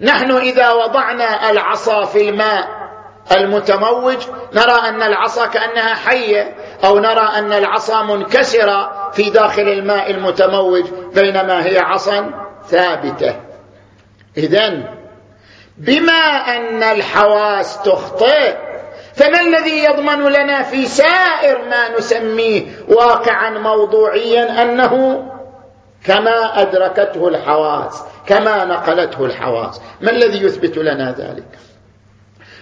نحن 0.01 0.31
إذا 0.31 0.71
وضعنا 0.71 1.49
العصا 1.49 2.05
في 2.05 2.29
الماء 2.29 2.83
المتموج 3.31 4.17
نرى 4.53 4.89
أن 4.89 5.01
العصا 5.01 5.45
كأنها 5.45 5.95
حية 5.95 6.55
أو 6.83 6.99
نرى 6.99 7.29
أن 7.37 7.53
العصا 7.53 8.03
منكسرة 8.03 9.11
في 9.11 9.29
داخل 9.29 9.61
الماء 9.61 10.11
المتموج 10.11 10.83
بينما 11.13 11.65
هي 11.65 11.79
عصا 11.79 12.31
ثابتة. 12.67 13.39
اذا 14.37 14.95
بما 15.77 16.23
أن 16.57 16.83
الحواس 16.83 17.81
تخطئ 17.83 18.55
فما 19.15 19.41
الذي 19.41 19.83
يضمن 19.83 20.23
لنا 20.23 20.63
في 20.63 20.85
سائر 20.85 21.61
ما 21.69 21.97
نسميه 21.97 22.61
واقعا 22.89 23.49
موضوعيا 23.49 24.61
أنه 24.61 25.23
كما 26.05 26.61
أدركته 26.61 27.27
الحواس 27.27 28.03
كما 28.27 28.65
نقلته 28.65 29.25
الحواس. 29.25 29.81
ما 30.01 30.11
الذي 30.11 30.43
يثبت 30.43 30.77
لنا 30.77 31.11
ذلك؟ 31.11 31.45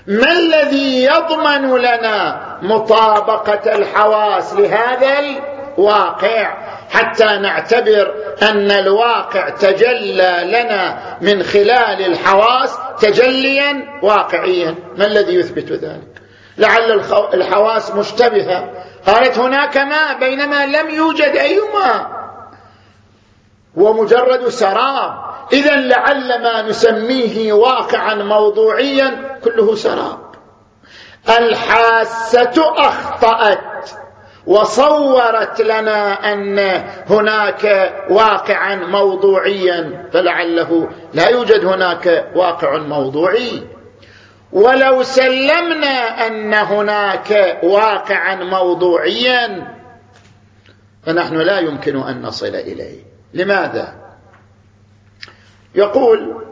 ما 0.07 0.31
الذي 0.31 1.03
يضمن 1.03 1.77
لنا 1.77 2.41
مطابقة 2.61 3.75
الحواس 3.75 4.53
لهذا 4.53 5.19
الواقع؟ 5.19 6.57
حتى 6.89 7.25
نعتبر 7.25 8.13
أن 8.41 8.71
الواقع 8.71 9.49
تجلى 9.49 10.41
لنا 10.43 10.97
من 11.21 11.43
خلال 11.43 12.05
الحواس 12.05 12.77
تجليا 12.99 13.99
واقعيا. 14.03 14.75
ما 14.97 15.05
الذي 15.05 15.35
يثبت 15.35 15.71
ذلك؟ 15.71 16.21
لعل 16.57 17.01
الحواس 17.33 17.91
مشتبهة. 17.91 18.69
قالت 19.07 19.37
هناك 19.37 19.77
ماء 19.77 20.19
بينما 20.19 20.65
لم 20.65 20.89
يوجد 20.89 21.35
اي 21.35 21.59
ماء 21.73 22.20
هو 23.79 23.93
مجرد 23.93 24.49
سراب. 24.49 25.31
اذا 25.53 25.75
لعل 25.75 26.41
ما 26.43 26.61
نسميه 26.61 27.53
واقعا 27.53 28.15
موضوعيا 28.15 29.39
كله 29.43 29.75
سراب. 29.75 30.19
الحاسة 31.29 32.73
أخطأت 32.77 33.89
وصورت 34.47 35.61
لنا 35.61 36.33
أن 36.33 36.59
هناك 37.09 37.93
واقعا 38.09 38.75
موضوعيا 38.75 40.09
فلعله 40.13 40.89
لا 41.13 41.29
يوجد 41.29 41.65
هناك 41.65 42.31
واقع 42.35 42.77
موضوعي. 42.77 43.67
ولو 44.51 45.03
سلمنا 45.03 46.27
أن 46.27 46.53
هناك 46.53 47.59
واقعا 47.63 48.35
موضوعيا 48.35 49.67
فنحن 51.03 51.35
لا 51.35 51.59
يمكن 51.59 52.01
أن 52.01 52.21
نصل 52.21 52.55
إليه. 52.55 53.10
لماذا؟ 53.33 53.95
يقول 55.75 56.45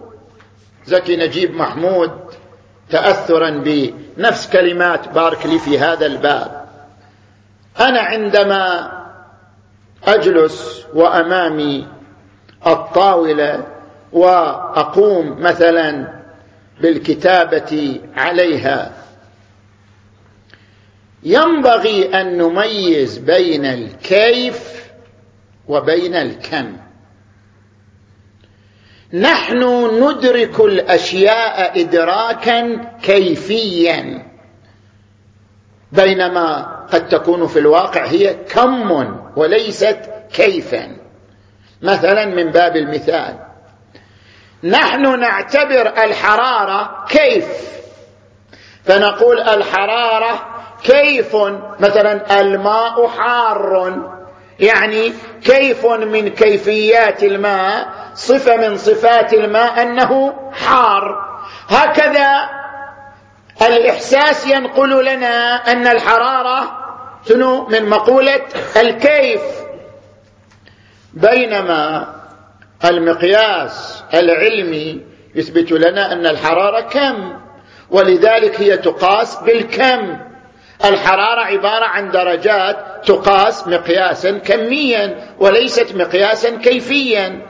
زكي 0.85 1.15
نجيب 1.15 1.55
محمود 1.55 2.11
تاثرا 2.89 3.49
بنفس 3.49 4.49
كلمات 4.49 5.07
باركلي 5.07 5.59
في 5.59 5.79
هذا 5.79 6.05
الباب. 6.05 6.65
أنا 7.79 8.01
عندما 8.01 8.91
أجلس 10.03 10.85
وأمامي 10.93 11.87
الطاولة 12.67 13.67
وأقوم 14.11 15.41
مثلا 15.41 16.19
بالكتابة 16.81 18.01
عليها 18.15 18.91
ينبغي 21.23 22.21
أن 22.21 22.37
نميز 22.37 23.17
بين 23.17 23.65
الكيف 23.65 24.88
وبين 25.69 26.15
الكم. 26.15 26.77
نحن 29.13 29.63
ندرك 30.03 30.60
الأشياء 30.60 31.82
ادراكا 31.82 32.86
كيفيا. 33.03 34.25
بينما 35.91 36.75
قد 36.91 37.08
تكون 37.08 37.47
في 37.47 37.60
الواقع 37.60 38.05
هي 38.05 38.34
كم 38.34 38.91
وليست 39.36 39.99
كيفا. 40.34 40.97
مثلا 41.82 42.25
من 42.25 42.51
باب 42.51 42.75
المثال. 42.75 43.39
نحن 44.63 45.19
نعتبر 45.19 46.03
الحرارة 46.03 47.05
كيف؟ 47.10 47.47
فنقول 48.84 49.39
الحرارة 49.39 50.45
كيف؟ 50.84 51.36
مثلا 51.79 52.41
الماء 52.41 53.08
حار 53.08 54.19
يعني 54.60 55.13
كيف 55.43 55.86
من 55.86 56.30
كيفيات 56.30 57.23
الماء 57.23 57.89
صفة 58.13 58.58
من 58.58 58.78
صفات 58.78 59.34
الماء 59.34 59.82
أنه 59.82 60.34
حار. 60.52 61.30
هكذا 61.69 62.49
الإحساس 63.62 64.47
ينقل 64.47 65.06
لنا 65.06 65.56
أن 65.71 65.88
الحرارة 65.88 66.80
شنو؟ 67.30 67.65
من 67.67 67.89
مقولة 67.89 68.41
الكيف. 68.78 69.41
بينما 71.13 72.08
المقياس 72.86 74.04
العلمي 74.13 75.02
يثبت 75.36 75.71
لنا 75.71 76.13
أن 76.13 76.25
الحرارة 76.25 76.82
كم 76.82 77.39
ولذلك 77.89 78.62
هي 78.62 78.78
تقاس 78.78 79.36
بالكم. 79.36 80.28
الحرارة 80.85 81.41
عبارة 81.41 81.85
عن 81.85 82.11
درجات 82.11 82.77
تقاس 83.05 83.67
مقياسا 83.67 84.37
كميا 84.37 85.35
وليست 85.39 85.95
مقياسا 85.95 86.57
كيفيا. 86.57 87.41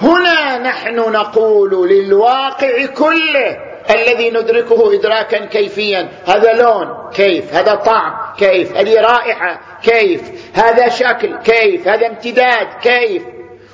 هنا 0.00 0.58
نحن 0.58 0.96
نقول 0.96 1.88
للواقع 1.88 2.86
كله 2.86 3.56
الذي 3.90 4.30
ندركه 4.30 4.94
ادراكا 4.94 5.44
كيفيا 5.44 6.08
هذا 6.26 6.52
لون 6.52 7.10
كيف 7.14 7.54
هذا 7.54 7.74
طعم 7.74 8.34
كيف 8.38 8.76
هذه 8.76 9.00
رائحة 9.00 9.60
كيف 9.82 10.22
هذا 10.54 10.88
شكل 10.88 11.36
كيف 11.36 11.88
هذا 11.88 12.06
امتداد 12.06 12.66
كيف. 12.82 13.22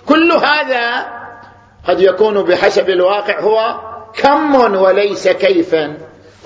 كل 0.08 0.32
هذا 0.32 1.06
قد 1.88 2.00
يكون 2.00 2.42
بحسب 2.42 2.90
الواقع 2.90 3.40
هو 3.40 3.80
كم 4.22 4.74
وليس 4.74 5.28
كيفا. 5.28 5.96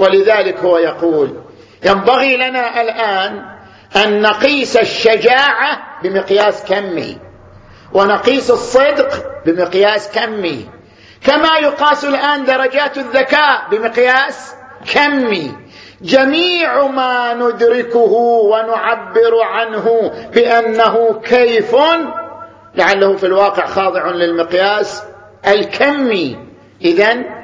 ولذلك 0.01 0.59
هو 0.59 0.79
يقول 0.79 1.41
ينبغي 1.85 2.37
لنا 2.37 2.81
الآن 2.81 3.43
أن 3.97 4.23
نقيس 4.23 4.77
الشجاعة 4.77 6.01
بمقياس 6.03 6.65
كمي 6.65 7.19
ونقيس 7.93 8.51
الصدق 8.51 9.25
بمقياس 9.47 10.11
كمي 10.13 10.69
كما 11.27 11.59
يقاس 11.59 12.05
الآن 12.05 12.45
درجات 12.45 12.99
الذكاء 12.99 13.69
بمقياس 13.71 14.55
كمي 14.95 15.53
جميع 16.03 16.87
ما 16.87 17.35
ندركه 17.35 18.13
ونعبر 18.45 19.43
عنه 19.43 20.13
بأنه 20.35 21.21
كيف 21.25 21.77
لعله 22.75 23.17
في 23.17 23.27
الواقع 23.27 23.67
خاضع 23.67 24.11
للمقياس 24.11 25.03
الكمي. 25.47 26.39
اذا 26.83 27.40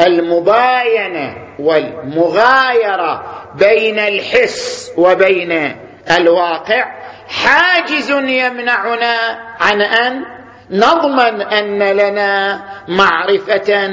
المباينة 0.00 1.36
والمغايرة 1.58 3.24
بين 3.58 3.98
الحس 3.98 4.92
وبين 4.96 5.76
الواقع 6.18 6.84
حاجز 7.28 8.10
يمنعنا 8.10 9.38
عن 9.60 9.82
أن 9.82 10.24
نضمن 10.70 11.42
أن 11.42 11.82
لنا 11.82 12.62
معرفة 12.88 13.88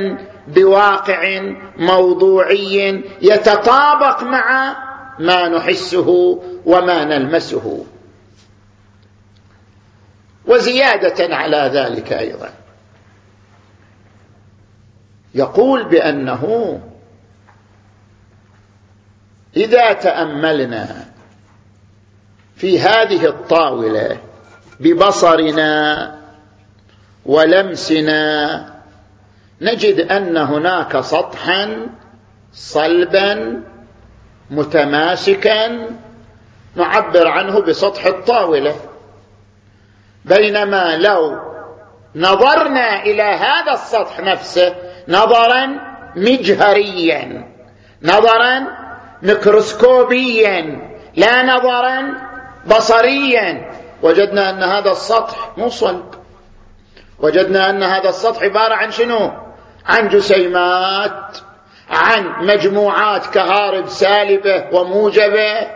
بواقع 0.47 1.41
موضوعي 1.77 3.03
يتطابق 3.21 4.23
مع 4.23 4.75
ما 5.19 5.47
نحسه 5.47 6.39
وما 6.65 7.05
نلمسه. 7.05 7.85
وزيادة 10.45 11.35
على 11.35 11.71
ذلك 11.73 12.13
أيضا 12.13 12.49
يقول 15.35 15.83
بأنه 15.83 16.79
إذا 19.57 19.93
تأملنا 19.93 21.05
في 22.55 22.79
هذه 22.79 23.25
الطاولة 23.25 24.17
ببصرنا 24.79 26.15
ولمسنا 27.25 28.65
نجد 29.61 29.99
أن 29.99 30.37
هناك 30.37 31.01
سطحا 31.01 31.87
صلبا 32.53 33.63
متماسكا 34.51 35.89
نعبر 36.75 37.27
عنه 37.27 37.61
بسطح 37.61 38.05
الطاولة. 38.05 38.75
بينما 40.25 40.97
لو 40.97 41.39
نظرنا 42.15 43.03
إلى 43.03 43.23
هذا 43.23 43.73
السطح 43.73 44.19
نفسه 44.19 44.90
نظرا 45.07 45.79
مجهريا 46.15 47.47
نظرا 48.03 48.67
ميكروسكوبيا 49.21 50.79
لا 51.15 51.43
نظرا 51.43 52.13
بصريا. 52.67 53.71
وجدنا 54.01 54.49
أن 54.49 54.63
هذا 54.63 54.91
السطح 54.91 55.57
مو 55.57 55.69
صلب. 55.69 56.05
وجدنا 57.19 57.69
أن 57.69 57.83
هذا 57.83 58.09
السطح 58.09 58.43
عبارة 58.43 58.75
عن 58.75 58.91
شنو؟ 58.91 59.31
عن 59.85 60.07
جسيمات 60.07 61.37
عن 61.89 62.45
مجموعات 62.45 63.25
كهارب 63.25 63.87
سالبة 63.87 64.67
وموجبة 64.71 65.67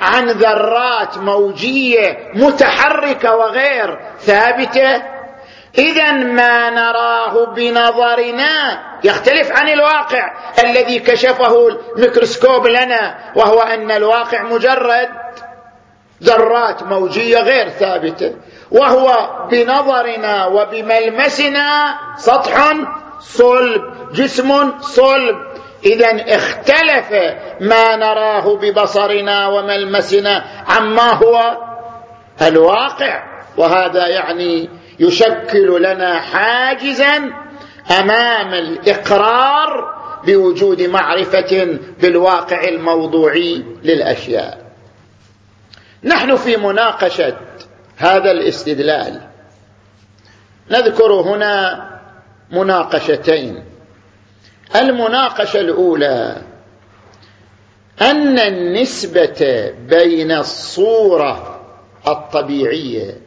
عن 0.00 0.28
ذرات 0.28 1.18
موجية 1.18 2.30
متحركة 2.34 3.36
وغير 3.36 3.98
ثابتة. 4.18 5.13
إذا 5.78 6.12
ما 6.12 6.70
نراه 6.70 7.44
بنظرنا 7.44 8.82
يختلف 9.04 9.52
عن 9.52 9.68
الواقع 9.68 10.32
الذي 10.64 10.98
كشفه 10.98 11.68
الميكروسكوب 11.68 12.66
لنا 12.66 13.32
وهو 13.36 13.60
أن 13.60 13.90
الواقع 13.90 14.42
مجرد 14.42 15.08
ذرات 16.22 16.82
موجية 16.82 17.38
غير 17.38 17.68
ثابتة 17.68 18.34
وهو 18.70 19.28
بنظرنا 19.50 20.46
وبملمسنا 20.46 21.98
سطح 22.16 22.72
صلب 23.20 24.12
جسم 24.12 24.80
صلب. 24.80 25.36
إذا 25.84 26.36
اختلف 26.36 27.12
ما 27.60 27.96
نراه 27.96 28.56
ببصرنا 28.56 29.48
وملمسنا 29.48 30.44
عما 30.68 31.12
هو 31.12 31.58
الواقع 32.42 33.22
وهذا 33.56 34.08
يعني 34.08 34.70
يشكل 35.00 35.82
لنا 35.82 36.20
حاجزا 36.20 37.16
أمام 38.00 38.54
الإقرار 38.54 39.94
بوجود 40.26 40.82
معرفة 40.82 41.78
بالواقع 42.00 42.64
الموضوعي 42.64 43.64
للأشياء. 43.82 44.64
نحن 46.04 46.36
في 46.36 46.56
مناقشة 46.56 47.36
هذا 47.96 48.30
الاستدلال. 48.30 49.20
نذكر 50.70 51.12
هنا 51.12 51.84
مناقشتين. 52.50 53.64
المناقشة 54.76 55.60
الأولى 55.60 56.42
أن 58.02 58.38
النسبة 58.38 59.70
بين 59.88 60.32
الصورة 60.32 61.60
الطبيعية 62.08 63.23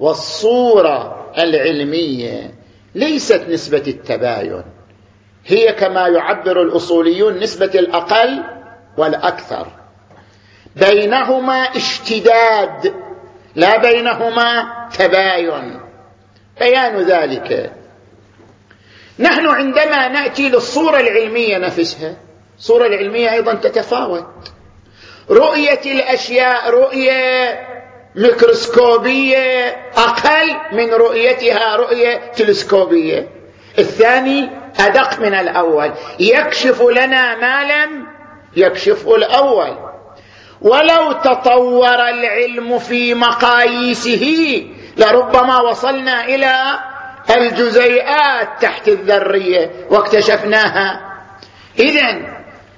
والصورة 0.00 1.30
العلمية 1.38 2.54
ليست 2.94 3.44
نسبة 3.48 3.82
التباين. 3.86 4.62
هي 5.46 5.72
كما 5.72 6.08
يعبر 6.08 6.62
الأصوليون 6.62 7.38
نسبة 7.38 7.70
الأقل 7.74 8.44
والأكثر. 8.96 9.66
بينهما 10.76 11.54
اشتداد 11.54 12.94
لا 13.54 13.76
بينهما 13.76 14.72
تباين. 14.98 15.80
بيان 16.60 16.96
ذلك. 16.96 17.72
نحن 19.18 19.46
عندما 19.46 20.08
نأتي 20.08 20.48
للصورة 20.48 21.00
العلمية 21.00 21.58
نفسها 21.58 22.16
الصورة 22.58 22.86
العلمية 22.86 23.32
أيضا 23.32 23.54
تتفاوت. 23.54 24.52
رؤية 25.30 25.80
الأشياء 25.86 26.70
رؤية 26.70 27.69
ميكروسكوبية 28.14 29.76
أقل 29.96 30.56
من 30.72 30.94
رؤيتها 30.94 31.76
رؤية 31.76 32.32
تلسكوبية. 32.36 33.28
الثاني 33.78 34.50
أدق 34.80 35.20
من 35.20 35.34
الأول. 35.34 35.92
يكشف 36.20 36.82
لنا 36.82 37.36
ما 37.36 37.62
لم 37.64 38.06
يكشفه 38.56 39.16
الأول. 39.16 39.76
ولو 40.62 41.12
تطور 41.12 42.08
العلم 42.08 42.78
في 42.78 43.14
مقاييسه 43.14 44.66
لربما 44.96 45.60
وصلنا 45.60 46.24
إلى 46.24 46.54
الجزيئات 47.36 48.48
تحت 48.60 48.88
الذرية 48.88 49.70
واكتشفناها. 49.90 51.00
اذا 51.78 52.12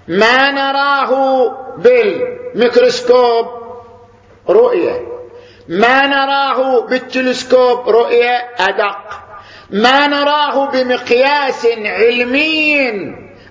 ما 0.08 0.50
نراه 0.50 1.52
بالميكروسكوب 1.78 3.46
رؤية. 4.48 5.11
ما 5.68 6.06
نراه 6.06 6.80
بالتلسكوب 6.86 7.88
رؤية 7.88 8.50
أدق. 8.58 8.98
ما 9.70 10.06
نراه 10.06 10.70
بمقياس 10.70 11.66
علمي 11.84 12.90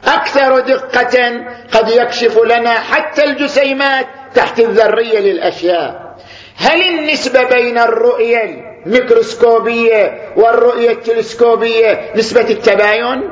أكثر 0.08 0.60
دقة 0.60 1.45
قد 1.74 1.89
يكشف 1.89 2.38
لنا 2.38 2.74
حتى 2.74 3.24
الجسيمات 3.24 4.08
تحت 4.36 4.60
الذرية 4.60 5.19
للأشياء. 5.19 6.15
هل 6.58 6.82
النسبة 6.82 7.43
بين 7.43 7.78
الرؤية 7.78 8.43
الميكروسكوبية 8.86 10.34
والرؤية 10.36 10.91
التلسكوبية 10.91 12.12
نسبة 12.15 12.50
التباين؟ 12.50 13.32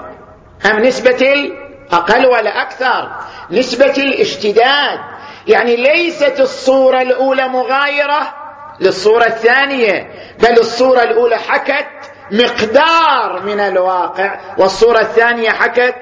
أم 0.66 0.80
نسبة 0.80 1.34
الأقل 1.34 2.26
ولا 2.26 2.62
أكثر؟ 2.62 3.10
نسبة 3.52 3.94
الاشتداد. 3.98 5.00
يعني 5.48 5.76
ليست 5.76 6.40
الصورة 6.40 7.02
الأولى 7.02 7.48
مغايرة 7.48 8.39
للصورة 8.82 9.26
الثانية 9.26 10.10
بل 10.40 10.60
الصورة 10.60 11.04
الأولى 11.04 11.38
حكت 11.38 11.88
مقدار 12.32 13.42
من 13.46 13.60
الواقع 13.60 14.40
والصورة 14.58 15.00
الثانية 15.00 15.50
حكت 15.50 15.96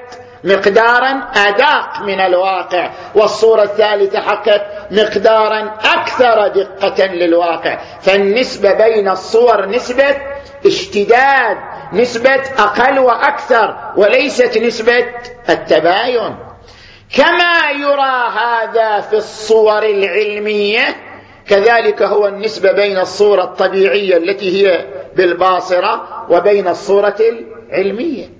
مقدارا 0.44 1.30
ادق 1.34 2.02
من 2.02 2.20
الواقع 2.20 2.90
والصورة 3.14 3.62
الثالثة 3.62 4.20
حكت 4.20 4.62
مقدارا 4.90 5.74
أكثر 5.84 6.48
دقة 6.48 7.06
للواقع. 7.06 7.78
فالنسبه 8.00 8.72
بين 8.72 9.08
الصور 9.08 9.68
نسبة 9.68 10.16
اشتداد 10.66 11.56
نسبة 11.92 12.42
أقل 12.58 12.98
وأكثر 12.98 13.92
وليست 13.96 14.58
نسبة 14.58 15.06
التباين. 15.48 16.36
كما 17.16 17.70
يرى 17.70 18.28
هذا 18.38 19.00
في 19.00 19.16
الصور 19.16 19.82
العلمية 19.82 21.07
كذلك 21.48 22.02
هو 22.02 22.26
النسبة 22.26 22.72
بين 22.72 22.98
الصورة 22.98 23.44
الطبيعية 23.44 24.16
التي 24.16 24.66
هي 24.66 24.86
بالباصرة 25.16 26.26
وبين 26.30 26.68
الصورة 26.68 27.16
العلمية. 27.20 28.30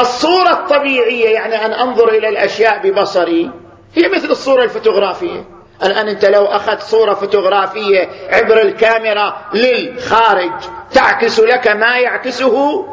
الصورة 0.00 0.50
الطبيعية 0.50 1.28
يعني 1.28 1.66
أن 1.66 1.72
أنظر 1.72 2.08
إلى 2.08 2.28
الأشياء 2.28 2.80
ببصري 2.84 3.50
هي 3.94 4.08
مثل 4.08 4.30
الصورة 4.30 4.64
الفوتوغرافية. 4.64 5.44
الآن 5.84 6.08
أنت 6.08 6.24
لو 6.24 6.44
أخذت 6.44 6.82
صورة 6.82 7.14
فوتوغرافية 7.14 8.08
عبر 8.30 8.62
الكاميرا 8.62 9.36
للخارج 9.54 10.52
تعكس 10.92 11.40
لك 11.40 11.68
ما 11.68 11.98
يعكسه 11.98 12.86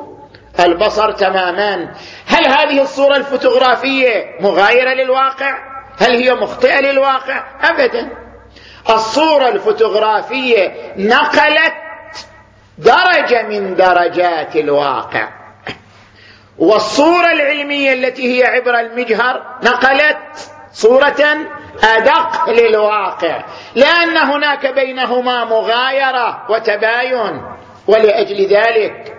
البصر 0.59 1.11
تماما. 1.11 1.93
هل 2.25 2.47
هذه 2.47 2.81
الصورة 2.81 3.15
الفوتوغرافية 3.15 4.37
مغايرة 4.39 4.93
للواقع؟ 4.93 5.73
هل 5.97 6.15
هي 6.23 6.33
مخطئة 6.33 6.79
للواقع؟ 6.79 7.43
أبدا. 7.61 8.22
الصورة 8.89 9.47
الفوتوغرافية 9.47 10.93
نقلت 10.97 11.73
درجة 12.77 13.41
من 13.47 13.75
درجات 13.75 14.55
الواقع. 14.55 15.29
والصورة 16.57 17.31
العلمية 17.31 17.93
التي 17.93 18.37
هي 18.39 18.43
عبر 18.45 18.79
المجهر 18.79 19.43
نقلت 19.63 20.17
صورة 20.73 21.37
أدق 21.83 22.49
للواقع 22.49 23.43
لأن 23.75 24.17
هناك 24.17 24.73
بينهما 24.73 25.45
مغايرة 25.45 26.45
وتباين 26.49 27.41
ولأجل 27.87 28.47
ذلك 28.47 29.17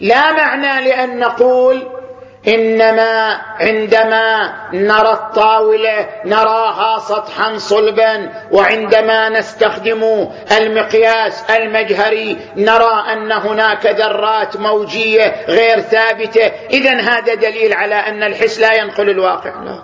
لا 0.00 0.32
معنى 0.32 0.88
لأن 0.88 1.18
نقول 1.18 2.01
إنما 2.48 3.40
عندما 3.60 4.52
نرى 4.72 5.12
الطاولة 5.12 6.08
نراها 6.24 6.98
سطحا 6.98 7.58
صلبا 7.58 8.30
وعندما 8.52 9.28
نستخدم 9.28 10.28
المقياس 10.58 11.50
المجهري 11.50 12.38
نرى 12.56 13.04
أن 13.12 13.32
هناك 13.32 13.86
ذرات 13.86 14.56
موجية 14.56 15.44
غير 15.48 15.80
ثابتة. 15.80 16.52
اذا 16.70 17.00
هذا 17.00 17.34
دليل 17.34 17.72
على 17.72 17.94
أن 17.94 18.22
الحس 18.22 18.60
لا 18.60 18.74
ينقل 18.74 19.10
الواقع. 19.10 19.62
لا. 19.62 19.82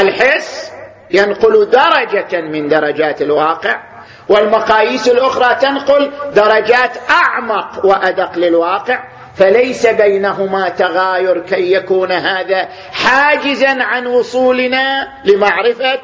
الحس 0.00 0.72
ينقل 1.10 1.70
درجة 1.70 2.40
من 2.40 2.68
درجات 2.68 3.22
الواقع 3.22 3.82
والمقاييس 4.28 5.08
الأخرى 5.08 5.54
تنقل 5.54 6.10
درجات 6.34 6.90
أعمق 7.10 7.86
وأدق 7.86 8.38
للواقع. 8.38 9.15
فليس 9.38 9.86
بينهما 9.86 10.68
تغاير 10.68 11.40
كي 11.40 11.72
يكون 11.72 12.12
هذا 12.12 12.68
حاجزا 12.92 13.82
عن 13.82 14.06
وصولنا 14.06 15.08
لمعرفة 15.24 16.00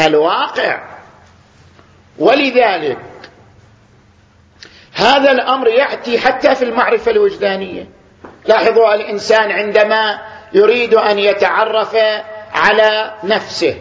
الواقع. 0.00 0.82
ولذلك 2.18 2.98
هذا 4.94 5.30
الأمر 5.30 5.68
يأتي 5.68 6.18
حتى 6.18 6.54
في 6.54 6.64
المعرفة 6.64 7.10
الوجدانية. 7.10 7.88
لاحظوا 8.46 8.94
الإنسان 8.94 9.50
عندما 9.50 10.18
يريد 10.52 10.94
أن 10.94 11.18
يتعرف 11.18 11.96
على 12.54 13.14
نفسه. 13.24 13.76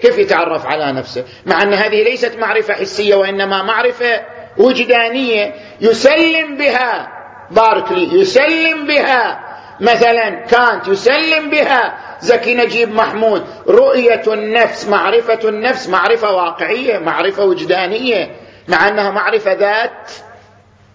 كيف 0.00 0.18
يتعرف 0.18 0.66
على 0.66 0.92
نفسه؟ 0.92 1.24
مع 1.46 1.62
أن 1.62 1.74
هذه 1.74 2.02
ليست 2.02 2.36
معرفة 2.36 2.74
حسية 2.74 3.14
وإنما 3.14 3.62
معرفة 3.62 4.22
وجدانية 4.56 5.54
يسلم 5.80 6.56
بها 6.56 7.17
باركلي 7.50 8.20
يسلم 8.20 8.86
بها. 8.86 9.44
مثلا 9.80 10.30
كانت 10.30 10.88
يسلم 10.88 11.50
بها 11.50 11.98
زكي 12.20 12.54
نجيب 12.54 12.94
محمود. 12.94 13.46
رؤية 13.68 14.22
النفس 14.26 14.88
معرفة 14.88 15.48
النفس 15.48 15.88
معرفة 15.88 16.30
واقعية 16.30 16.98
معرفة 16.98 17.44
وجدانية 17.44 18.36
مع 18.68 18.88
أنها 18.88 19.10
معرفة 19.10 19.52
ذات 19.52 20.10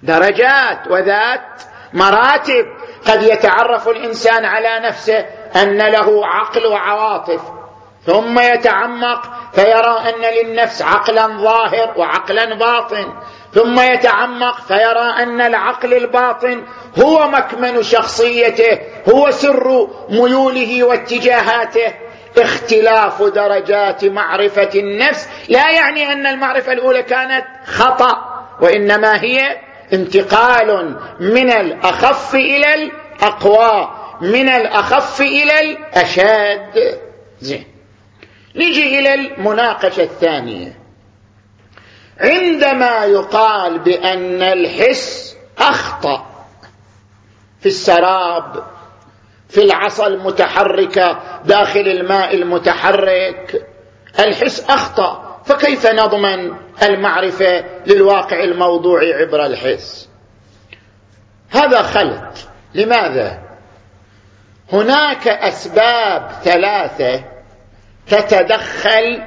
درجات 0.04 0.88
وذات 0.90 1.62
مراتب. 1.94 2.66
قد 3.08 3.24
يتعرف 3.24 3.88
الإنسان 3.88 4.46
على 4.46 4.80
نفسه 4.80 5.26
أن 5.56 5.78
له 5.78 6.28
عقل 6.28 6.68
وعواطف 6.68 7.42
ثم 8.06 8.40
يتعمق 8.40 9.22
فيرى 9.54 10.00
أن 10.10 10.22
للنفس 10.22 10.82
عقلا 10.82 11.28
ظاهر 11.28 11.94
وعقلا 11.98 12.56
باطن. 12.56 13.14
ثم 13.54 13.80
يتعمق 13.80 14.62
فيرى 14.68 15.24
أن 15.24 15.42
العقل 15.42 15.94
الباطن 15.94 16.64
هو 17.04 17.28
مكمن 17.28 17.84
شخصيته 17.84 18.80
هو 19.14 19.32
سر 19.32 19.88
ميوله 20.10 20.84
واتجاهاته. 20.84 21.94
اختلاف 22.38 23.24
درجات 23.24 24.06
معرفة 24.06 24.70
النفس 24.76 25.30
لا 25.50 25.72
يعني 25.72 26.12
أن 26.14 26.28
المعرفة 26.28 26.72
الأولى 26.72 27.04
كانت 27.04 27.46
خطأ 27.66 28.46
وإنما 28.62 29.24
هي 29.24 29.58
انتقال 29.94 31.00
من 31.20 31.52
الأخف 31.52 32.36
إلى 32.36 32.74
الأقوى 32.74 33.90
من 34.22 34.50
الأخف 34.50 35.22
إلى 35.22 35.60
الاشاد 35.60 37.00
زين. 37.40 37.66
نجي 38.56 39.00
إلى 39.00 39.14
المناقشة 39.14 40.04
الثانية. 40.04 40.83
عندما 42.24 43.06
يقال 43.06 43.80
بأن 43.80 44.42
الحس 44.44 45.38
أخطأ 45.58 46.26
في 47.60 47.66
السراب 47.66 48.64
في 49.50 49.62
العصا 49.64 50.08
المتحركة 50.08 51.20
داخل 51.46 51.80
الماء 51.80 52.36
المتحرك 52.36 53.68
الحس 54.20 54.70
أخطأ. 54.70 55.34
فكيف 55.46 55.86
نضمن 55.86 56.54
المعرفة 56.84 57.64
للواقع 57.86 58.44
الموضوعي 58.44 59.14
عبر 59.14 59.46
الحس؟ 59.46 60.10
هذا 61.50 61.82
خلط. 61.82 62.48
لماذا؟ 62.76 63.40
هناك 64.74 65.28
أسباب 65.28 66.32
ثلاثة 66.44 67.24
تتدخل 68.08 69.24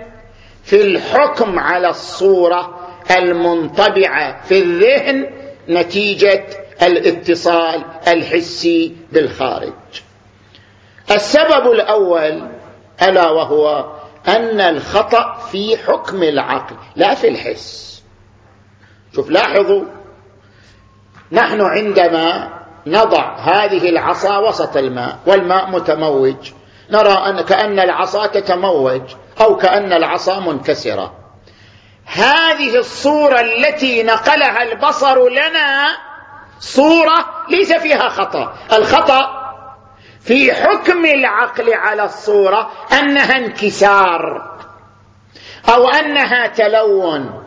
في 0.64 0.80
الحكم 0.80 1.58
على 1.58 1.88
الصورة 1.88 2.75
المنطبعة 3.10 4.42
في 4.42 4.58
الذهن 4.62 5.30
نتيجة 5.68 6.46
الاتصال 6.82 7.84
الحسي 8.08 8.96
بالخارج. 9.12 9.72
السبب 11.10 11.66
الأول 11.72 12.48
ألا 13.02 13.30
وهو 13.30 13.92
أن 14.28 14.60
الخطأ 14.60 15.34
في 15.52 15.76
حكم 15.76 16.22
العقل 16.22 16.76
لا 16.96 17.14
في 17.14 17.28
الحس. 17.28 18.02
شوف 19.14 19.30
لاحظوا 19.30 19.84
نحن 21.32 21.60
عندما 21.60 22.56
نضع 22.86 23.36
هذه 23.36 23.88
العصا 23.88 24.38
وسط 24.38 24.76
الماء 24.76 25.18
والماء 25.26 25.70
متموج 25.70 26.52
نرى 26.90 27.12
أن 27.12 27.40
كأن 27.40 27.78
العصا 27.78 28.26
تتموج 28.26 29.02
أو 29.40 29.56
كأن 29.56 29.92
العصا 29.92 30.40
منكسرة. 30.40 31.25
هذه 32.06 32.76
الصورة 32.76 33.40
التي 33.40 34.02
نقلها 34.02 34.62
البصر 34.62 35.28
لنا 35.28 35.96
صورة 36.58 37.44
ليس 37.48 37.72
فيها 37.72 38.08
خطأ. 38.08 38.54
الخطأ 38.72 39.46
في 40.20 40.52
حكم 40.54 41.04
العقل 41.04 41.74
على 41.74 42.04
الصورة 42.04 42.70
أنها 42.92 43.36
انكسار 43.36 44.52
أو 45.74 45.88
أنها 45.88 46.46
تلون. 46.46 47.42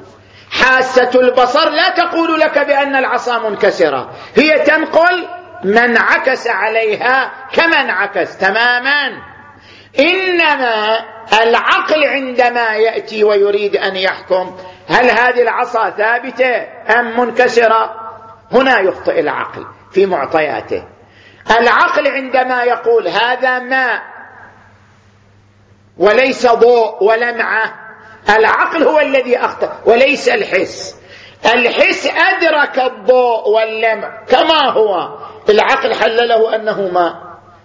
حاسة 0.52 1.12
البصر 1.16 1.70
لا 1.70 1.90
تقول 1.90 2.40
لك 2.40 2.60
بأن 2.60 2.96
العصا 2.96 3.50
منكسرة. 3.50 4.12
هي 4.36 4.60
تنقل 4.60 5.28
من 5.64 5.98
عكس 5.98 6.48
عليها 6.48 7.32
كما 7.54 7.82
انعكس 7.82 8.38
تماما. 8.38 9.08
إنما 10.00 11.00
العقل 11.34 12.08
عندما 12.08 12.76
يأتي 12.76 13.24
ويريد 13.24 13.76
أن 13.76 13.96
يحكم 13.96 14.58
هل 14.88 15.10
هذه 15.10 15.42
العصا 15.42 15.90
ثابتة 15.90 16.68
أم 17.00 17.20
منكسرة؟ 17.20 17.96
هنا 18.52 18.80
يخطئ 18.80 19.20
العقل 19.20 19.66
في 19.92 20.06
معطياته. 20.06 20.84
العقل 21.60 22.08
عندما 22.08 22.64
يقول 22.64 23.08
هذا 23.08 23.60
ماء 23.60 24.02
وليس 25.98 26.48
ضوء 26.48 27.04
ولمعة 27.04 27.74
العقل 28.30 28.84
هو 28.84 29.00
الذي 29.00 29.38
أخطأ 29.38 29.82
وليس 29.86 30.30
الحس. 30.30 30.96
الحس 31.54 32.08
أدرك 32.08 32.80
الضوء 32.80 33.50
واللمع 33.50 34.24
كما 34.28 34.70
هو. 34.70 35.20
العقل 35.50 35.94
حلله 35.94 36.56
أنه 36.56 36.82
ماء 36.82 37.14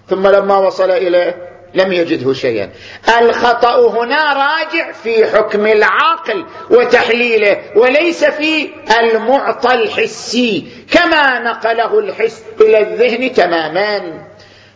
ثم 0.08 0.26
لما 0.26 0.58
وصل 0.58 0.90
إليه 0.90 1.53
لم 1.74 1.92
يجده 1.92 2.32
شيئا. 2.32 2.70
الخطا 3.18 3.88
هنا 3.88 4.32
راجع 4.32 4.92
في 4.92 5.26
حكم 5.26 5.66
العقل 5.66 6.46
وتحليله 6.70 7.62
وليس 7.76 8.24
في 8.24 8.70
المعطى 9.00 9.74
الحسي 9.74 10.66
كما 10.90 11.38
نقله 11.38 11.98
الحس 11.98 12.44
إلى 12.60 12.78
الذهن 12.78 13.32
تماما. 13.32 14.24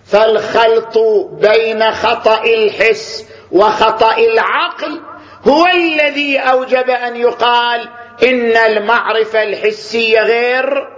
فالخلط 0.04 0.98
بين 1.32 1.90
خطأ 1.90 2.44
الحس 2.44 3.26
وخطأ 3.52 4.16
العقل 4.18 5.00
هو 5.48 5.66
الذي 5.66 6.38
أوجب 6.38 6.90
أن 6.90 7.16
يقال 7.16 7.88
إن 8.22 8.56
المعرفة 8.56 9.42
الحسية 9.42 10.20
غير 10.20 10.88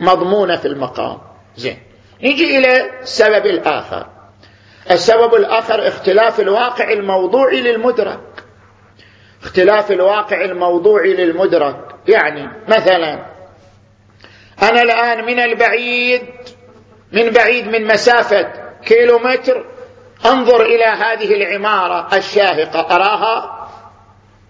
مضمونة 0.00 0.56
في 0.56 0.68
المقام. 0.68 1.18
زين 1.56 1.78
نجي 2.22 2.58
إلى 2.58 2.90
السبب 3.02 3.46
الآخر. 3.46 4.06
السبب 4.90 5.34
الآخر 5.34 5.88
اختلاف 5.88 6.40
الواقع 6.40 6.92
الموضوعي 6.92 7.60
للمدرك. 7.60 8.20
اختلاف 9.42 9.90
الواقع 9.90 10.44
الموضوعي 10.44 11.14
للمدرك. 11.14 11.76
يعني 12.08 12.50
مثلا 12.68 13.26
أنا 14.62 14.82
الآن 14.82 15.24
من 15.26 15.40
البعيد 15.40 16.22
من 17.12 17.30
بعيد 17.30 17.68
من 17.68 17.86
مسافة 17.86 18.52
كيلومتر 18.84 19.64
أنظر 20.26 20.62
إلى 20.62 20.84
هذه 20.84 21.34
العمارة 21.34 22.16
الشاهقة. 22.16 22.96
أراها 22.96 23.68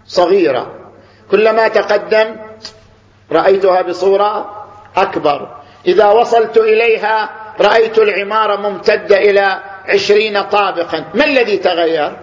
صغيرة. 0.07 0.93
كلما 1.31 1.69
تقدمت 1.69 2.75
رأيتها 3.33 3.83
بصورة 3.83 4.65
أكبر. 4.97 5.57
إذا 5.87 6.11
وصلت 6.11 6.57
إليها 6.57 7.31
رأيت 7.61 7.99
العمارة 7.99 8.57
ممتدة 8.57 9.17
إلى 9.17 9.72
عشرين 9.89 10.43
طابقا. 10.43 11.05
ما 11.15 11.25
الذي 11.25 11.57
تغير؟ 11.57 12.17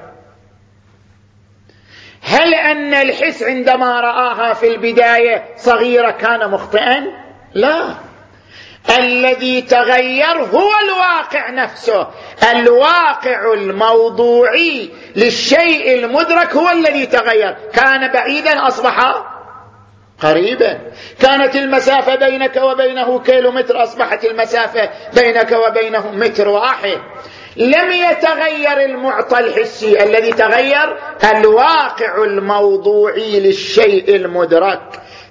هل 2.22 2.54
أن 2.54 2.94
الحس 2.94 3.44
عندما 3.44 4.00
رآها 4.02 4.54
في 4.54 4.68
البداية 4.68 5.46
صغيرة 5.58 6.12
كان 6.12 6.52
مخطئا؟ 6.52 7.04
لا. 7.54 7.84
الذي 8.98 9.62
تغير 9.62 10.38
هو 10.38 10.72
الواقع 10.84 11.50
نفسه. 11.50 12.08
الواقع 12.52 13.54
الموضوعي 13.54 14.90
للشيء 15.16 15.94
المدرك 16.00 16.56
هو 16.56 16.70
الذي 16.70 17.06
تغير. 17.06 17.58
كان 17.74 18.12
بعيدا 18.12 18.68
أصبح 18.68 19.24
قريبا. 20.20 20.80
كانت 21.22 21.56
المسافة 21.56 22.16
بينك 22.16 22.58
وبينه 22.58 23.20
كيلو 23.20 23.52
متر 23.52 23.84
أصبحت 23.84 24.26
المسافة 24.26 24.90
بينك 25.14 25.52
وبينه 25.52 26.12
متر 26.12 26.48
واحد. 26.48 27.00
لم 27.58 27.92
يتغير 27.92 28.86
المعطى 28.86 29.40
الحسي 29.40 30.04
الذي 30.04 30.32
تغير 30.32 30.98
الواقع 31.36 32.24
الموضوعي 32.24 33.40
للشيء 33.40 34.16
المدرك 34.16 34.82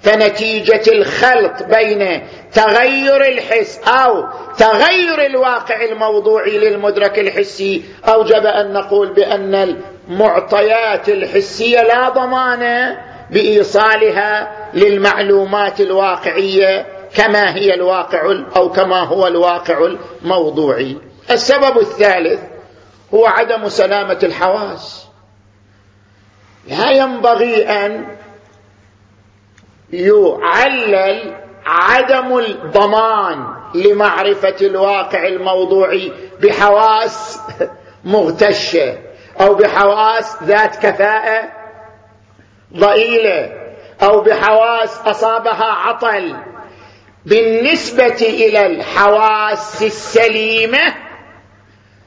فنتيجة 0.01 0.81
الخلط 0.91 1.63
بين 1.63 2.27
تغير 2.53 3.21
الحس 3.21 3.79
أو 3.87 4.25
تغير 4.57 5.25
الواقع 5.25 5.83
الموضوعي 5.83 6.57
للمدرك 6.57 7.19
الحسي 7.19 7.83
أوجب 8.07 8.45
أن 8.45 8.73
نقول 8.73 9.13
بأن 9.13 9.75
المعطيات 10.09 11.09
الحسية 11.09 11.81
لا 11.81 12.09
ضمان 12.09 12.95
بإيصالها 13.31 14.51
للمعلومات 14.73 15.81
الواقعية 15.81 16.85
كما 17.15 17.55
هي 17.55 17.73
الواقع 17.73 18.35
أو 18.55 18.69
كما 18.71 18.99
هو 19.03 19.27
الواقع 19.27 19.89
الموضوعي. 20.23 21.08
السبب 21.31 21.77
الثالث 21.77 22.39
هو 23.13 23.25
عدم 23.25 23.69
سلامة 23.69 24.19
الحواس. 24.23 25.07
لا 26.67 26.91
ينبغي 26.91 27.69
أن 27.69 28.17
يعلل 29.93 31.35
عدم 31.65 32.37
الضمان 32.37 33.45
لمعرفة 33.75 34.55
الواقع 34.61 35.27
الموضوعي 35.27 36.13
بحواس 36.41 37.39
مغتشة 38.03 38.97
أو 39.41 39.55
بحواس 39.55 40.43
ذات 40.43 40.75
كفاءة 40.75 41.49
ضئيلة 42.77 43.51
أو 44.03 44.21
بحواس 44.21 44.99
أصابها 44.99 45.65
عطل. 45.65 46.35
بالنسبة 47.25 48.21
إلى 48.21 48.65
الحواس 48.65 49.83
السليمة 49.83 51.08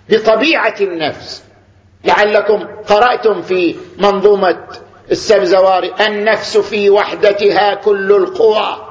بطبيعة 0.09 0.75
النفس. 0.81 1.45
لعلكم 2.05 2.67
قرأتم 2.89 3.43
في 3.43 3.77
منظومة 3.99 4.59
السبزواري 5.11 5.95
النفس 6.01 6.59
في 6.59 6.91
وحدتها 6.91 7.75
كل 7.75 8.13
القوى. 8.13 8.89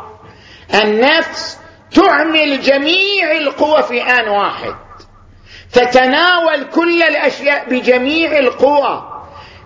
النفس 0.83 1.59
تعمل 1.91 2.61
جميع 2.61 3.31
القوى 3.31 3.83
في 3.83 4.01
آن 4.01 4.27
واحد. 4.27 4.75
تتناول 5.73 6.63
كل 6.63 7.03
الأشياء 7.03 7.69
بجميع 7.69 8.39
القوى. 8.39 9.07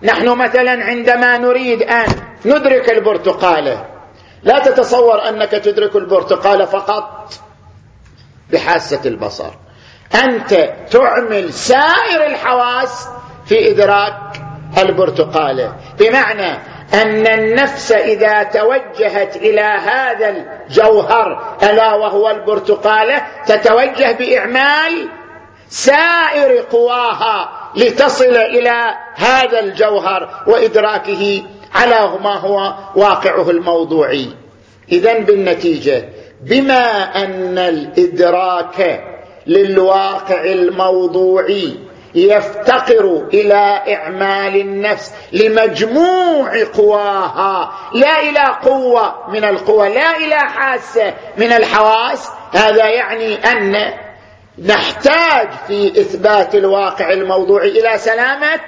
نحن 0.03 0.29
مثلا 0.29 0.83
عندما 0.85 1.37
نريد 1.37 1.81
آن 1.81 2.07
ندرك 2.45 2.89
البرتقالة. 2.89 3.85
لا 4.43 4.59
تتصور 4.59 5.29
أنك 5.29 5.51
تدرك 5.51 5.95
البرتقالة 5.95 6.65
فقط 6.65 7.33
بحاسة 8.51 9.01
البصر. 9.05 9.51
أنت 10.23 10.73
تعمل 10.91 11.53
سائر 11.53 12.25
الحواس 12.25 13.07
في 13.45 13.71
إدراك 13.71 14.41
البرتقاله 14.77 15.75
بمعنى 15.99 16.57
أن 16.93 17.27
النفس 17.27 17.91
إذا 17.91 18.43
توجهت 18.43 19.35
إلى 19.35 19.61
هذا 19.61 20.29
الجوهر 20.29 21.57
ألا 21.63 21.93
وهو 21.93 22.29
البرتقاله 22.29 23.21
تتوجه 23.47 24.11
بإعمال 24.11 25.09
سائر 25.69 26.61
قواها 26.71 27.49
لتصل 27.75 28.35
إلى 28.35 28.95
هذا 29.15 29.59
الجوهر 29.59 30.43
وإدراكه 30.47 31.43
على 31.75 32.19
ما 32.23 32.35
هو 32.35 32.73
واقعه 32.95 33.49
الموضوعي. 33.49 34.29
اذا 34.91 35.19
بالنتيجة 35.19 36.09
بما 36.41 37.15
أن 37.23 37.57
الإدراك 37.57 39.03
للواقع 39.47 40.43
الموضوعي 40.43 41.79
يفتقر 42.15 43.27
إلى 43.33 43.81
إعمال 43.95 44.55
النفس 44.61 45.13
لمجموع 45.31 46.63
قواها. 46.73 47.71
لا 47.93 48.19
إلى 48.19 48.57
قوة 48.63 49.29
من 49.29 49.43
القوى 49.43 49.89
لا 49.89 50.17
إلى 50.17 50.35
حاسة 50.35 51.13
من 51.37 51.51
الحواس. 51.51 52.29
هذا 52.51 52.85
يعني 52.85 53.35
أن 53.35 53.93
نحتاج 54.65 55.49
في 55.67 55.87
إثبات 55.87 56.55
الواقع 56.55 57.13
الموضوعي 57.13 57.69
إلى 57.69 57.97
سلامة 57.97 58.59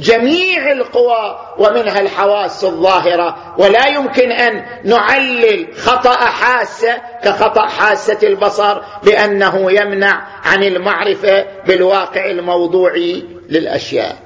جميع 0.00 0.72
القوى 0.72 1.38
ومنها 1.58 2.00
الحواس 2.00 2.64
الظاهرة. 2.64 3.54
ولا 3.58 3.86
يمكن 3.86 4.32
أن 4.32 4.64
نعلل 4.84 5.74
خطأ 5.76 6.16
حاسه 6.16 6.96
كخطأ 7.24 7.66
حاسة 7.66 8.18
البصر 8.22 8.80
بأنه 9.02 9.72
يمنع 9.72 10.22
عن 10.44 10.62
المعرفة 10.62 11.46
بالواقع 11.66 12.30
الموضوعي 12.30 13.24
للأشياء. 13.48 14.16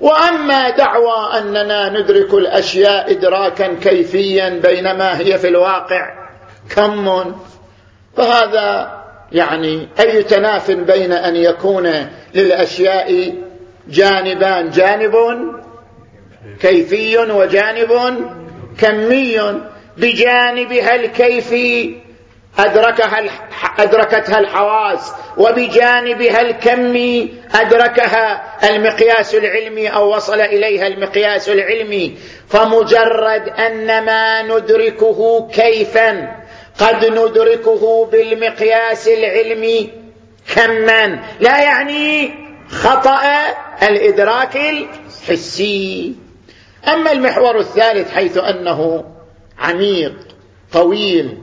وأما 0.00 0.70
دعوى 0.70 1.38
أننا 1.38 1.88
ندرك 1.88 2.34
الأشياء 2.34 3.10
ادراكا 3.10 3.74
كيفيا 3.74 4.48
بينما 4.48 5.18
هي 5.18 5.38
في 5.38 5.48
الواقع 5.48 6.28
كم؟ 6.76 7.34
فهذا 8.16 8.98
يعني 9.32 9.88
أي 10.00 10.22
تناف 10.22 10.70
بين 10.70 11.12
أن 11.12 11.36
يكون 11.36 12.08
للأشياء 12.34 13.34
جانبان 13.88 14.70
جانب 14.70 15.14
كيفي 16.60 17.18
وجانب 17.18 17.92
كمي 18.78 19.60
بجانبها 19.96 20.94
الكيفي 20.94 21.96
أدركها 22.58 23.24
أدركتها 23.78 24.38
الحواس 24.38 25.12
وبجانبها 25.36 26.40
الكمي 26.40 27.34
أدركها 27.54 28.42
المقياس 28.70 29.34
العلمي 29.34 29.88
أو 29.88 30.16
وصل 30.16 30.40
إليها 30.40 30.86
المقياس 30.86 31.48
العلمي. 31.48 32.18
فمجرد 32.48 33.48
أن 33.48 34.04
ما 34.04 34.42
ندركه 34.42 35.48
كيفا 35.52 36.36
قد 36.78 37.04
ندركه 37.04 38.06
بالمقياس 38.12 39.08
العلمي 39.08 39.90
كما. 40.54 41.18
لا 41.40 41.62
يعني 41.62 42.30
خطأ 42.70 43.20
الإدراك 43.82 44.56
الحسي. 44.56 46.14
أما 46.88 47.12
المحور 47.12 47.58
الثالث 47.58 48.10
حيث 48.10 48.38
أنه 48.38 49.04
عميق 49.58 50.14
طويل 50.72 51.38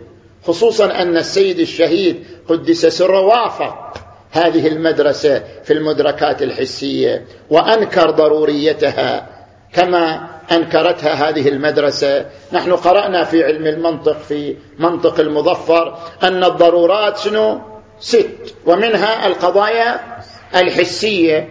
خصوصا 0.48 1.02
أن 1.02 1.18
السيد 1.18 1.60
الشهيد 1.60 2.24
قدس 2.50 2.86
سره 2.86 3.20
وافق 3.20 3.94
هذه 4.32 4.68
المدرسة 4.68 5.44
في 5.64 5.74
المدركات 5.74 6.42
الحسية 6.42 7.26
وأنكر 7.50 8.12
ضروريتها 8.12 9.30
كما 9.74 10.28
أنكرتها 10.52 11.30
هذه 11.30 11.50
المدرسة. 11.50 12.26
نحن 12.54 12.72
قرأنا 12.72 13.24
في 13.24 13.44
علم 13.44 13.68
المنطق 13.68 14.20
في 14.20 14.56
منطق 14.80 15.20
المظفر 15.20 15.98
أن 16.24 16.44
الضرورات 16.44 17.18
شنو؟ 17.18 17.62
ست 18.00 18.56
ومنها 18.66 19.28
القضايا 19.28 20.15
الحسية 20.56 21.50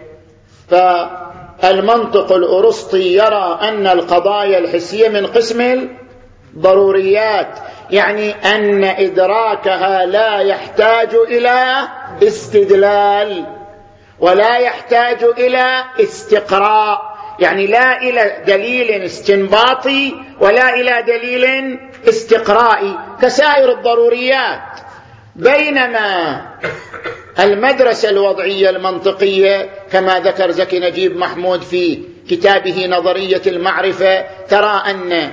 فالمنطق 0.69 2.31
الأرسطي 2.31 3.15
يرى 3.17 3.59
أن 3.61 3.87
القضايا 3.87 4.57
الحسية 4.57 5.09
من 5.09 5.25
قسم 5.25 5.89
الضروريات 6.53 7.59
يعني 7.91 8.31
أن 8.31 8.83
إدراكها 8.83 10.05
لا 10.05 10.39
يحتاج 10.39 11.15
إلى 11.27 11.87
استدلال 12.23 13.45
ولا 14.19 14.57
يحتاج 14.57 15.23
إلى 15.23 15.83
استقراء 15.99 17.15
يعني 17.39 17.67
لا 17.67 18.01
إلى 18.01 18.43
دليل 18.47 18.91
استنباطي 18.91 20.15
ولا 20.39 20.69
إلى 20.75 21.03
دليل 21.07 21.79
استقرائي 22.09 22.97
كسائر 23.21 23.71
الضروريات. 23.71 24.61
بينما 25.35 26.41
المدرسة 27.39 28.09
الوضعية 28.09 28.69
المنطقية 28.69 29.69
كما 29.91 30.19
ذكر 30.19 30.51
زكي 30.51 30.79
نجيب 30.79 31.17
محمود 31.17 31.61
في 31.61 31.99
كتابه 32.29 32.87
نظرية 32.87 33.41
المعرفة 33.47 34.25
ترى 34.49 34.83
أن 34.89 35.31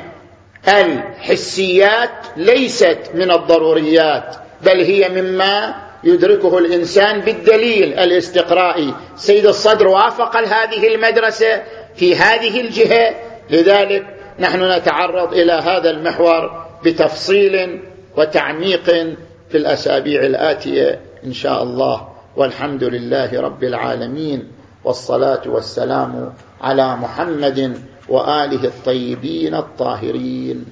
الحسيات 0.68 2.10
ليست 2.36 2.98
من 3.14 3.30
الضروريات 3.30 4.36
بل 4.62 4.80
هي 4.80 5.08
مما 5.08 5.74
يدركه 6.04 6.58
الإنسان 6.58 7.20
بالدليل 7.20 7.98
الاستقرائي. 7.98 8.94
سيد 9.16 9.46
الصدر 9.46 9.88
وافق 9.88 10.36
هذه 10.36 10.94
المدرسة 10.94 11.62
في 11.96 12.16
هذه 12.16 12.60
الجهة 12.60 13.14
لذلك 13.50 14.06
نحن 14.38 14.72
نتعرض 14.72 15.32
إلى 15.32 15.52
هذا 15.52 15.90
المحور 15.90 16.66
بتفصيل 16.84 17.80
وتعميق 18.16 18.84
في 19.50 19.54
الأسابيع 19.58 20.20
الآتية. 20.20 21.11
إن 21.24 21.32
شاء 21.32 21.62
الله 21.62 22.08
والحمد 22.36 22.84
لله 22.84 23.40
رب 23.40 23.64
العالمين 23.64 24.48
والصلاة 24.84 25.42
والسلام 25.46 26.32
على 26.60 26.96
محمد 26.96 27.78
وآله 28.08 28.64
الطيبين 28.64 29.54
الطاهرين. 29.54 30.64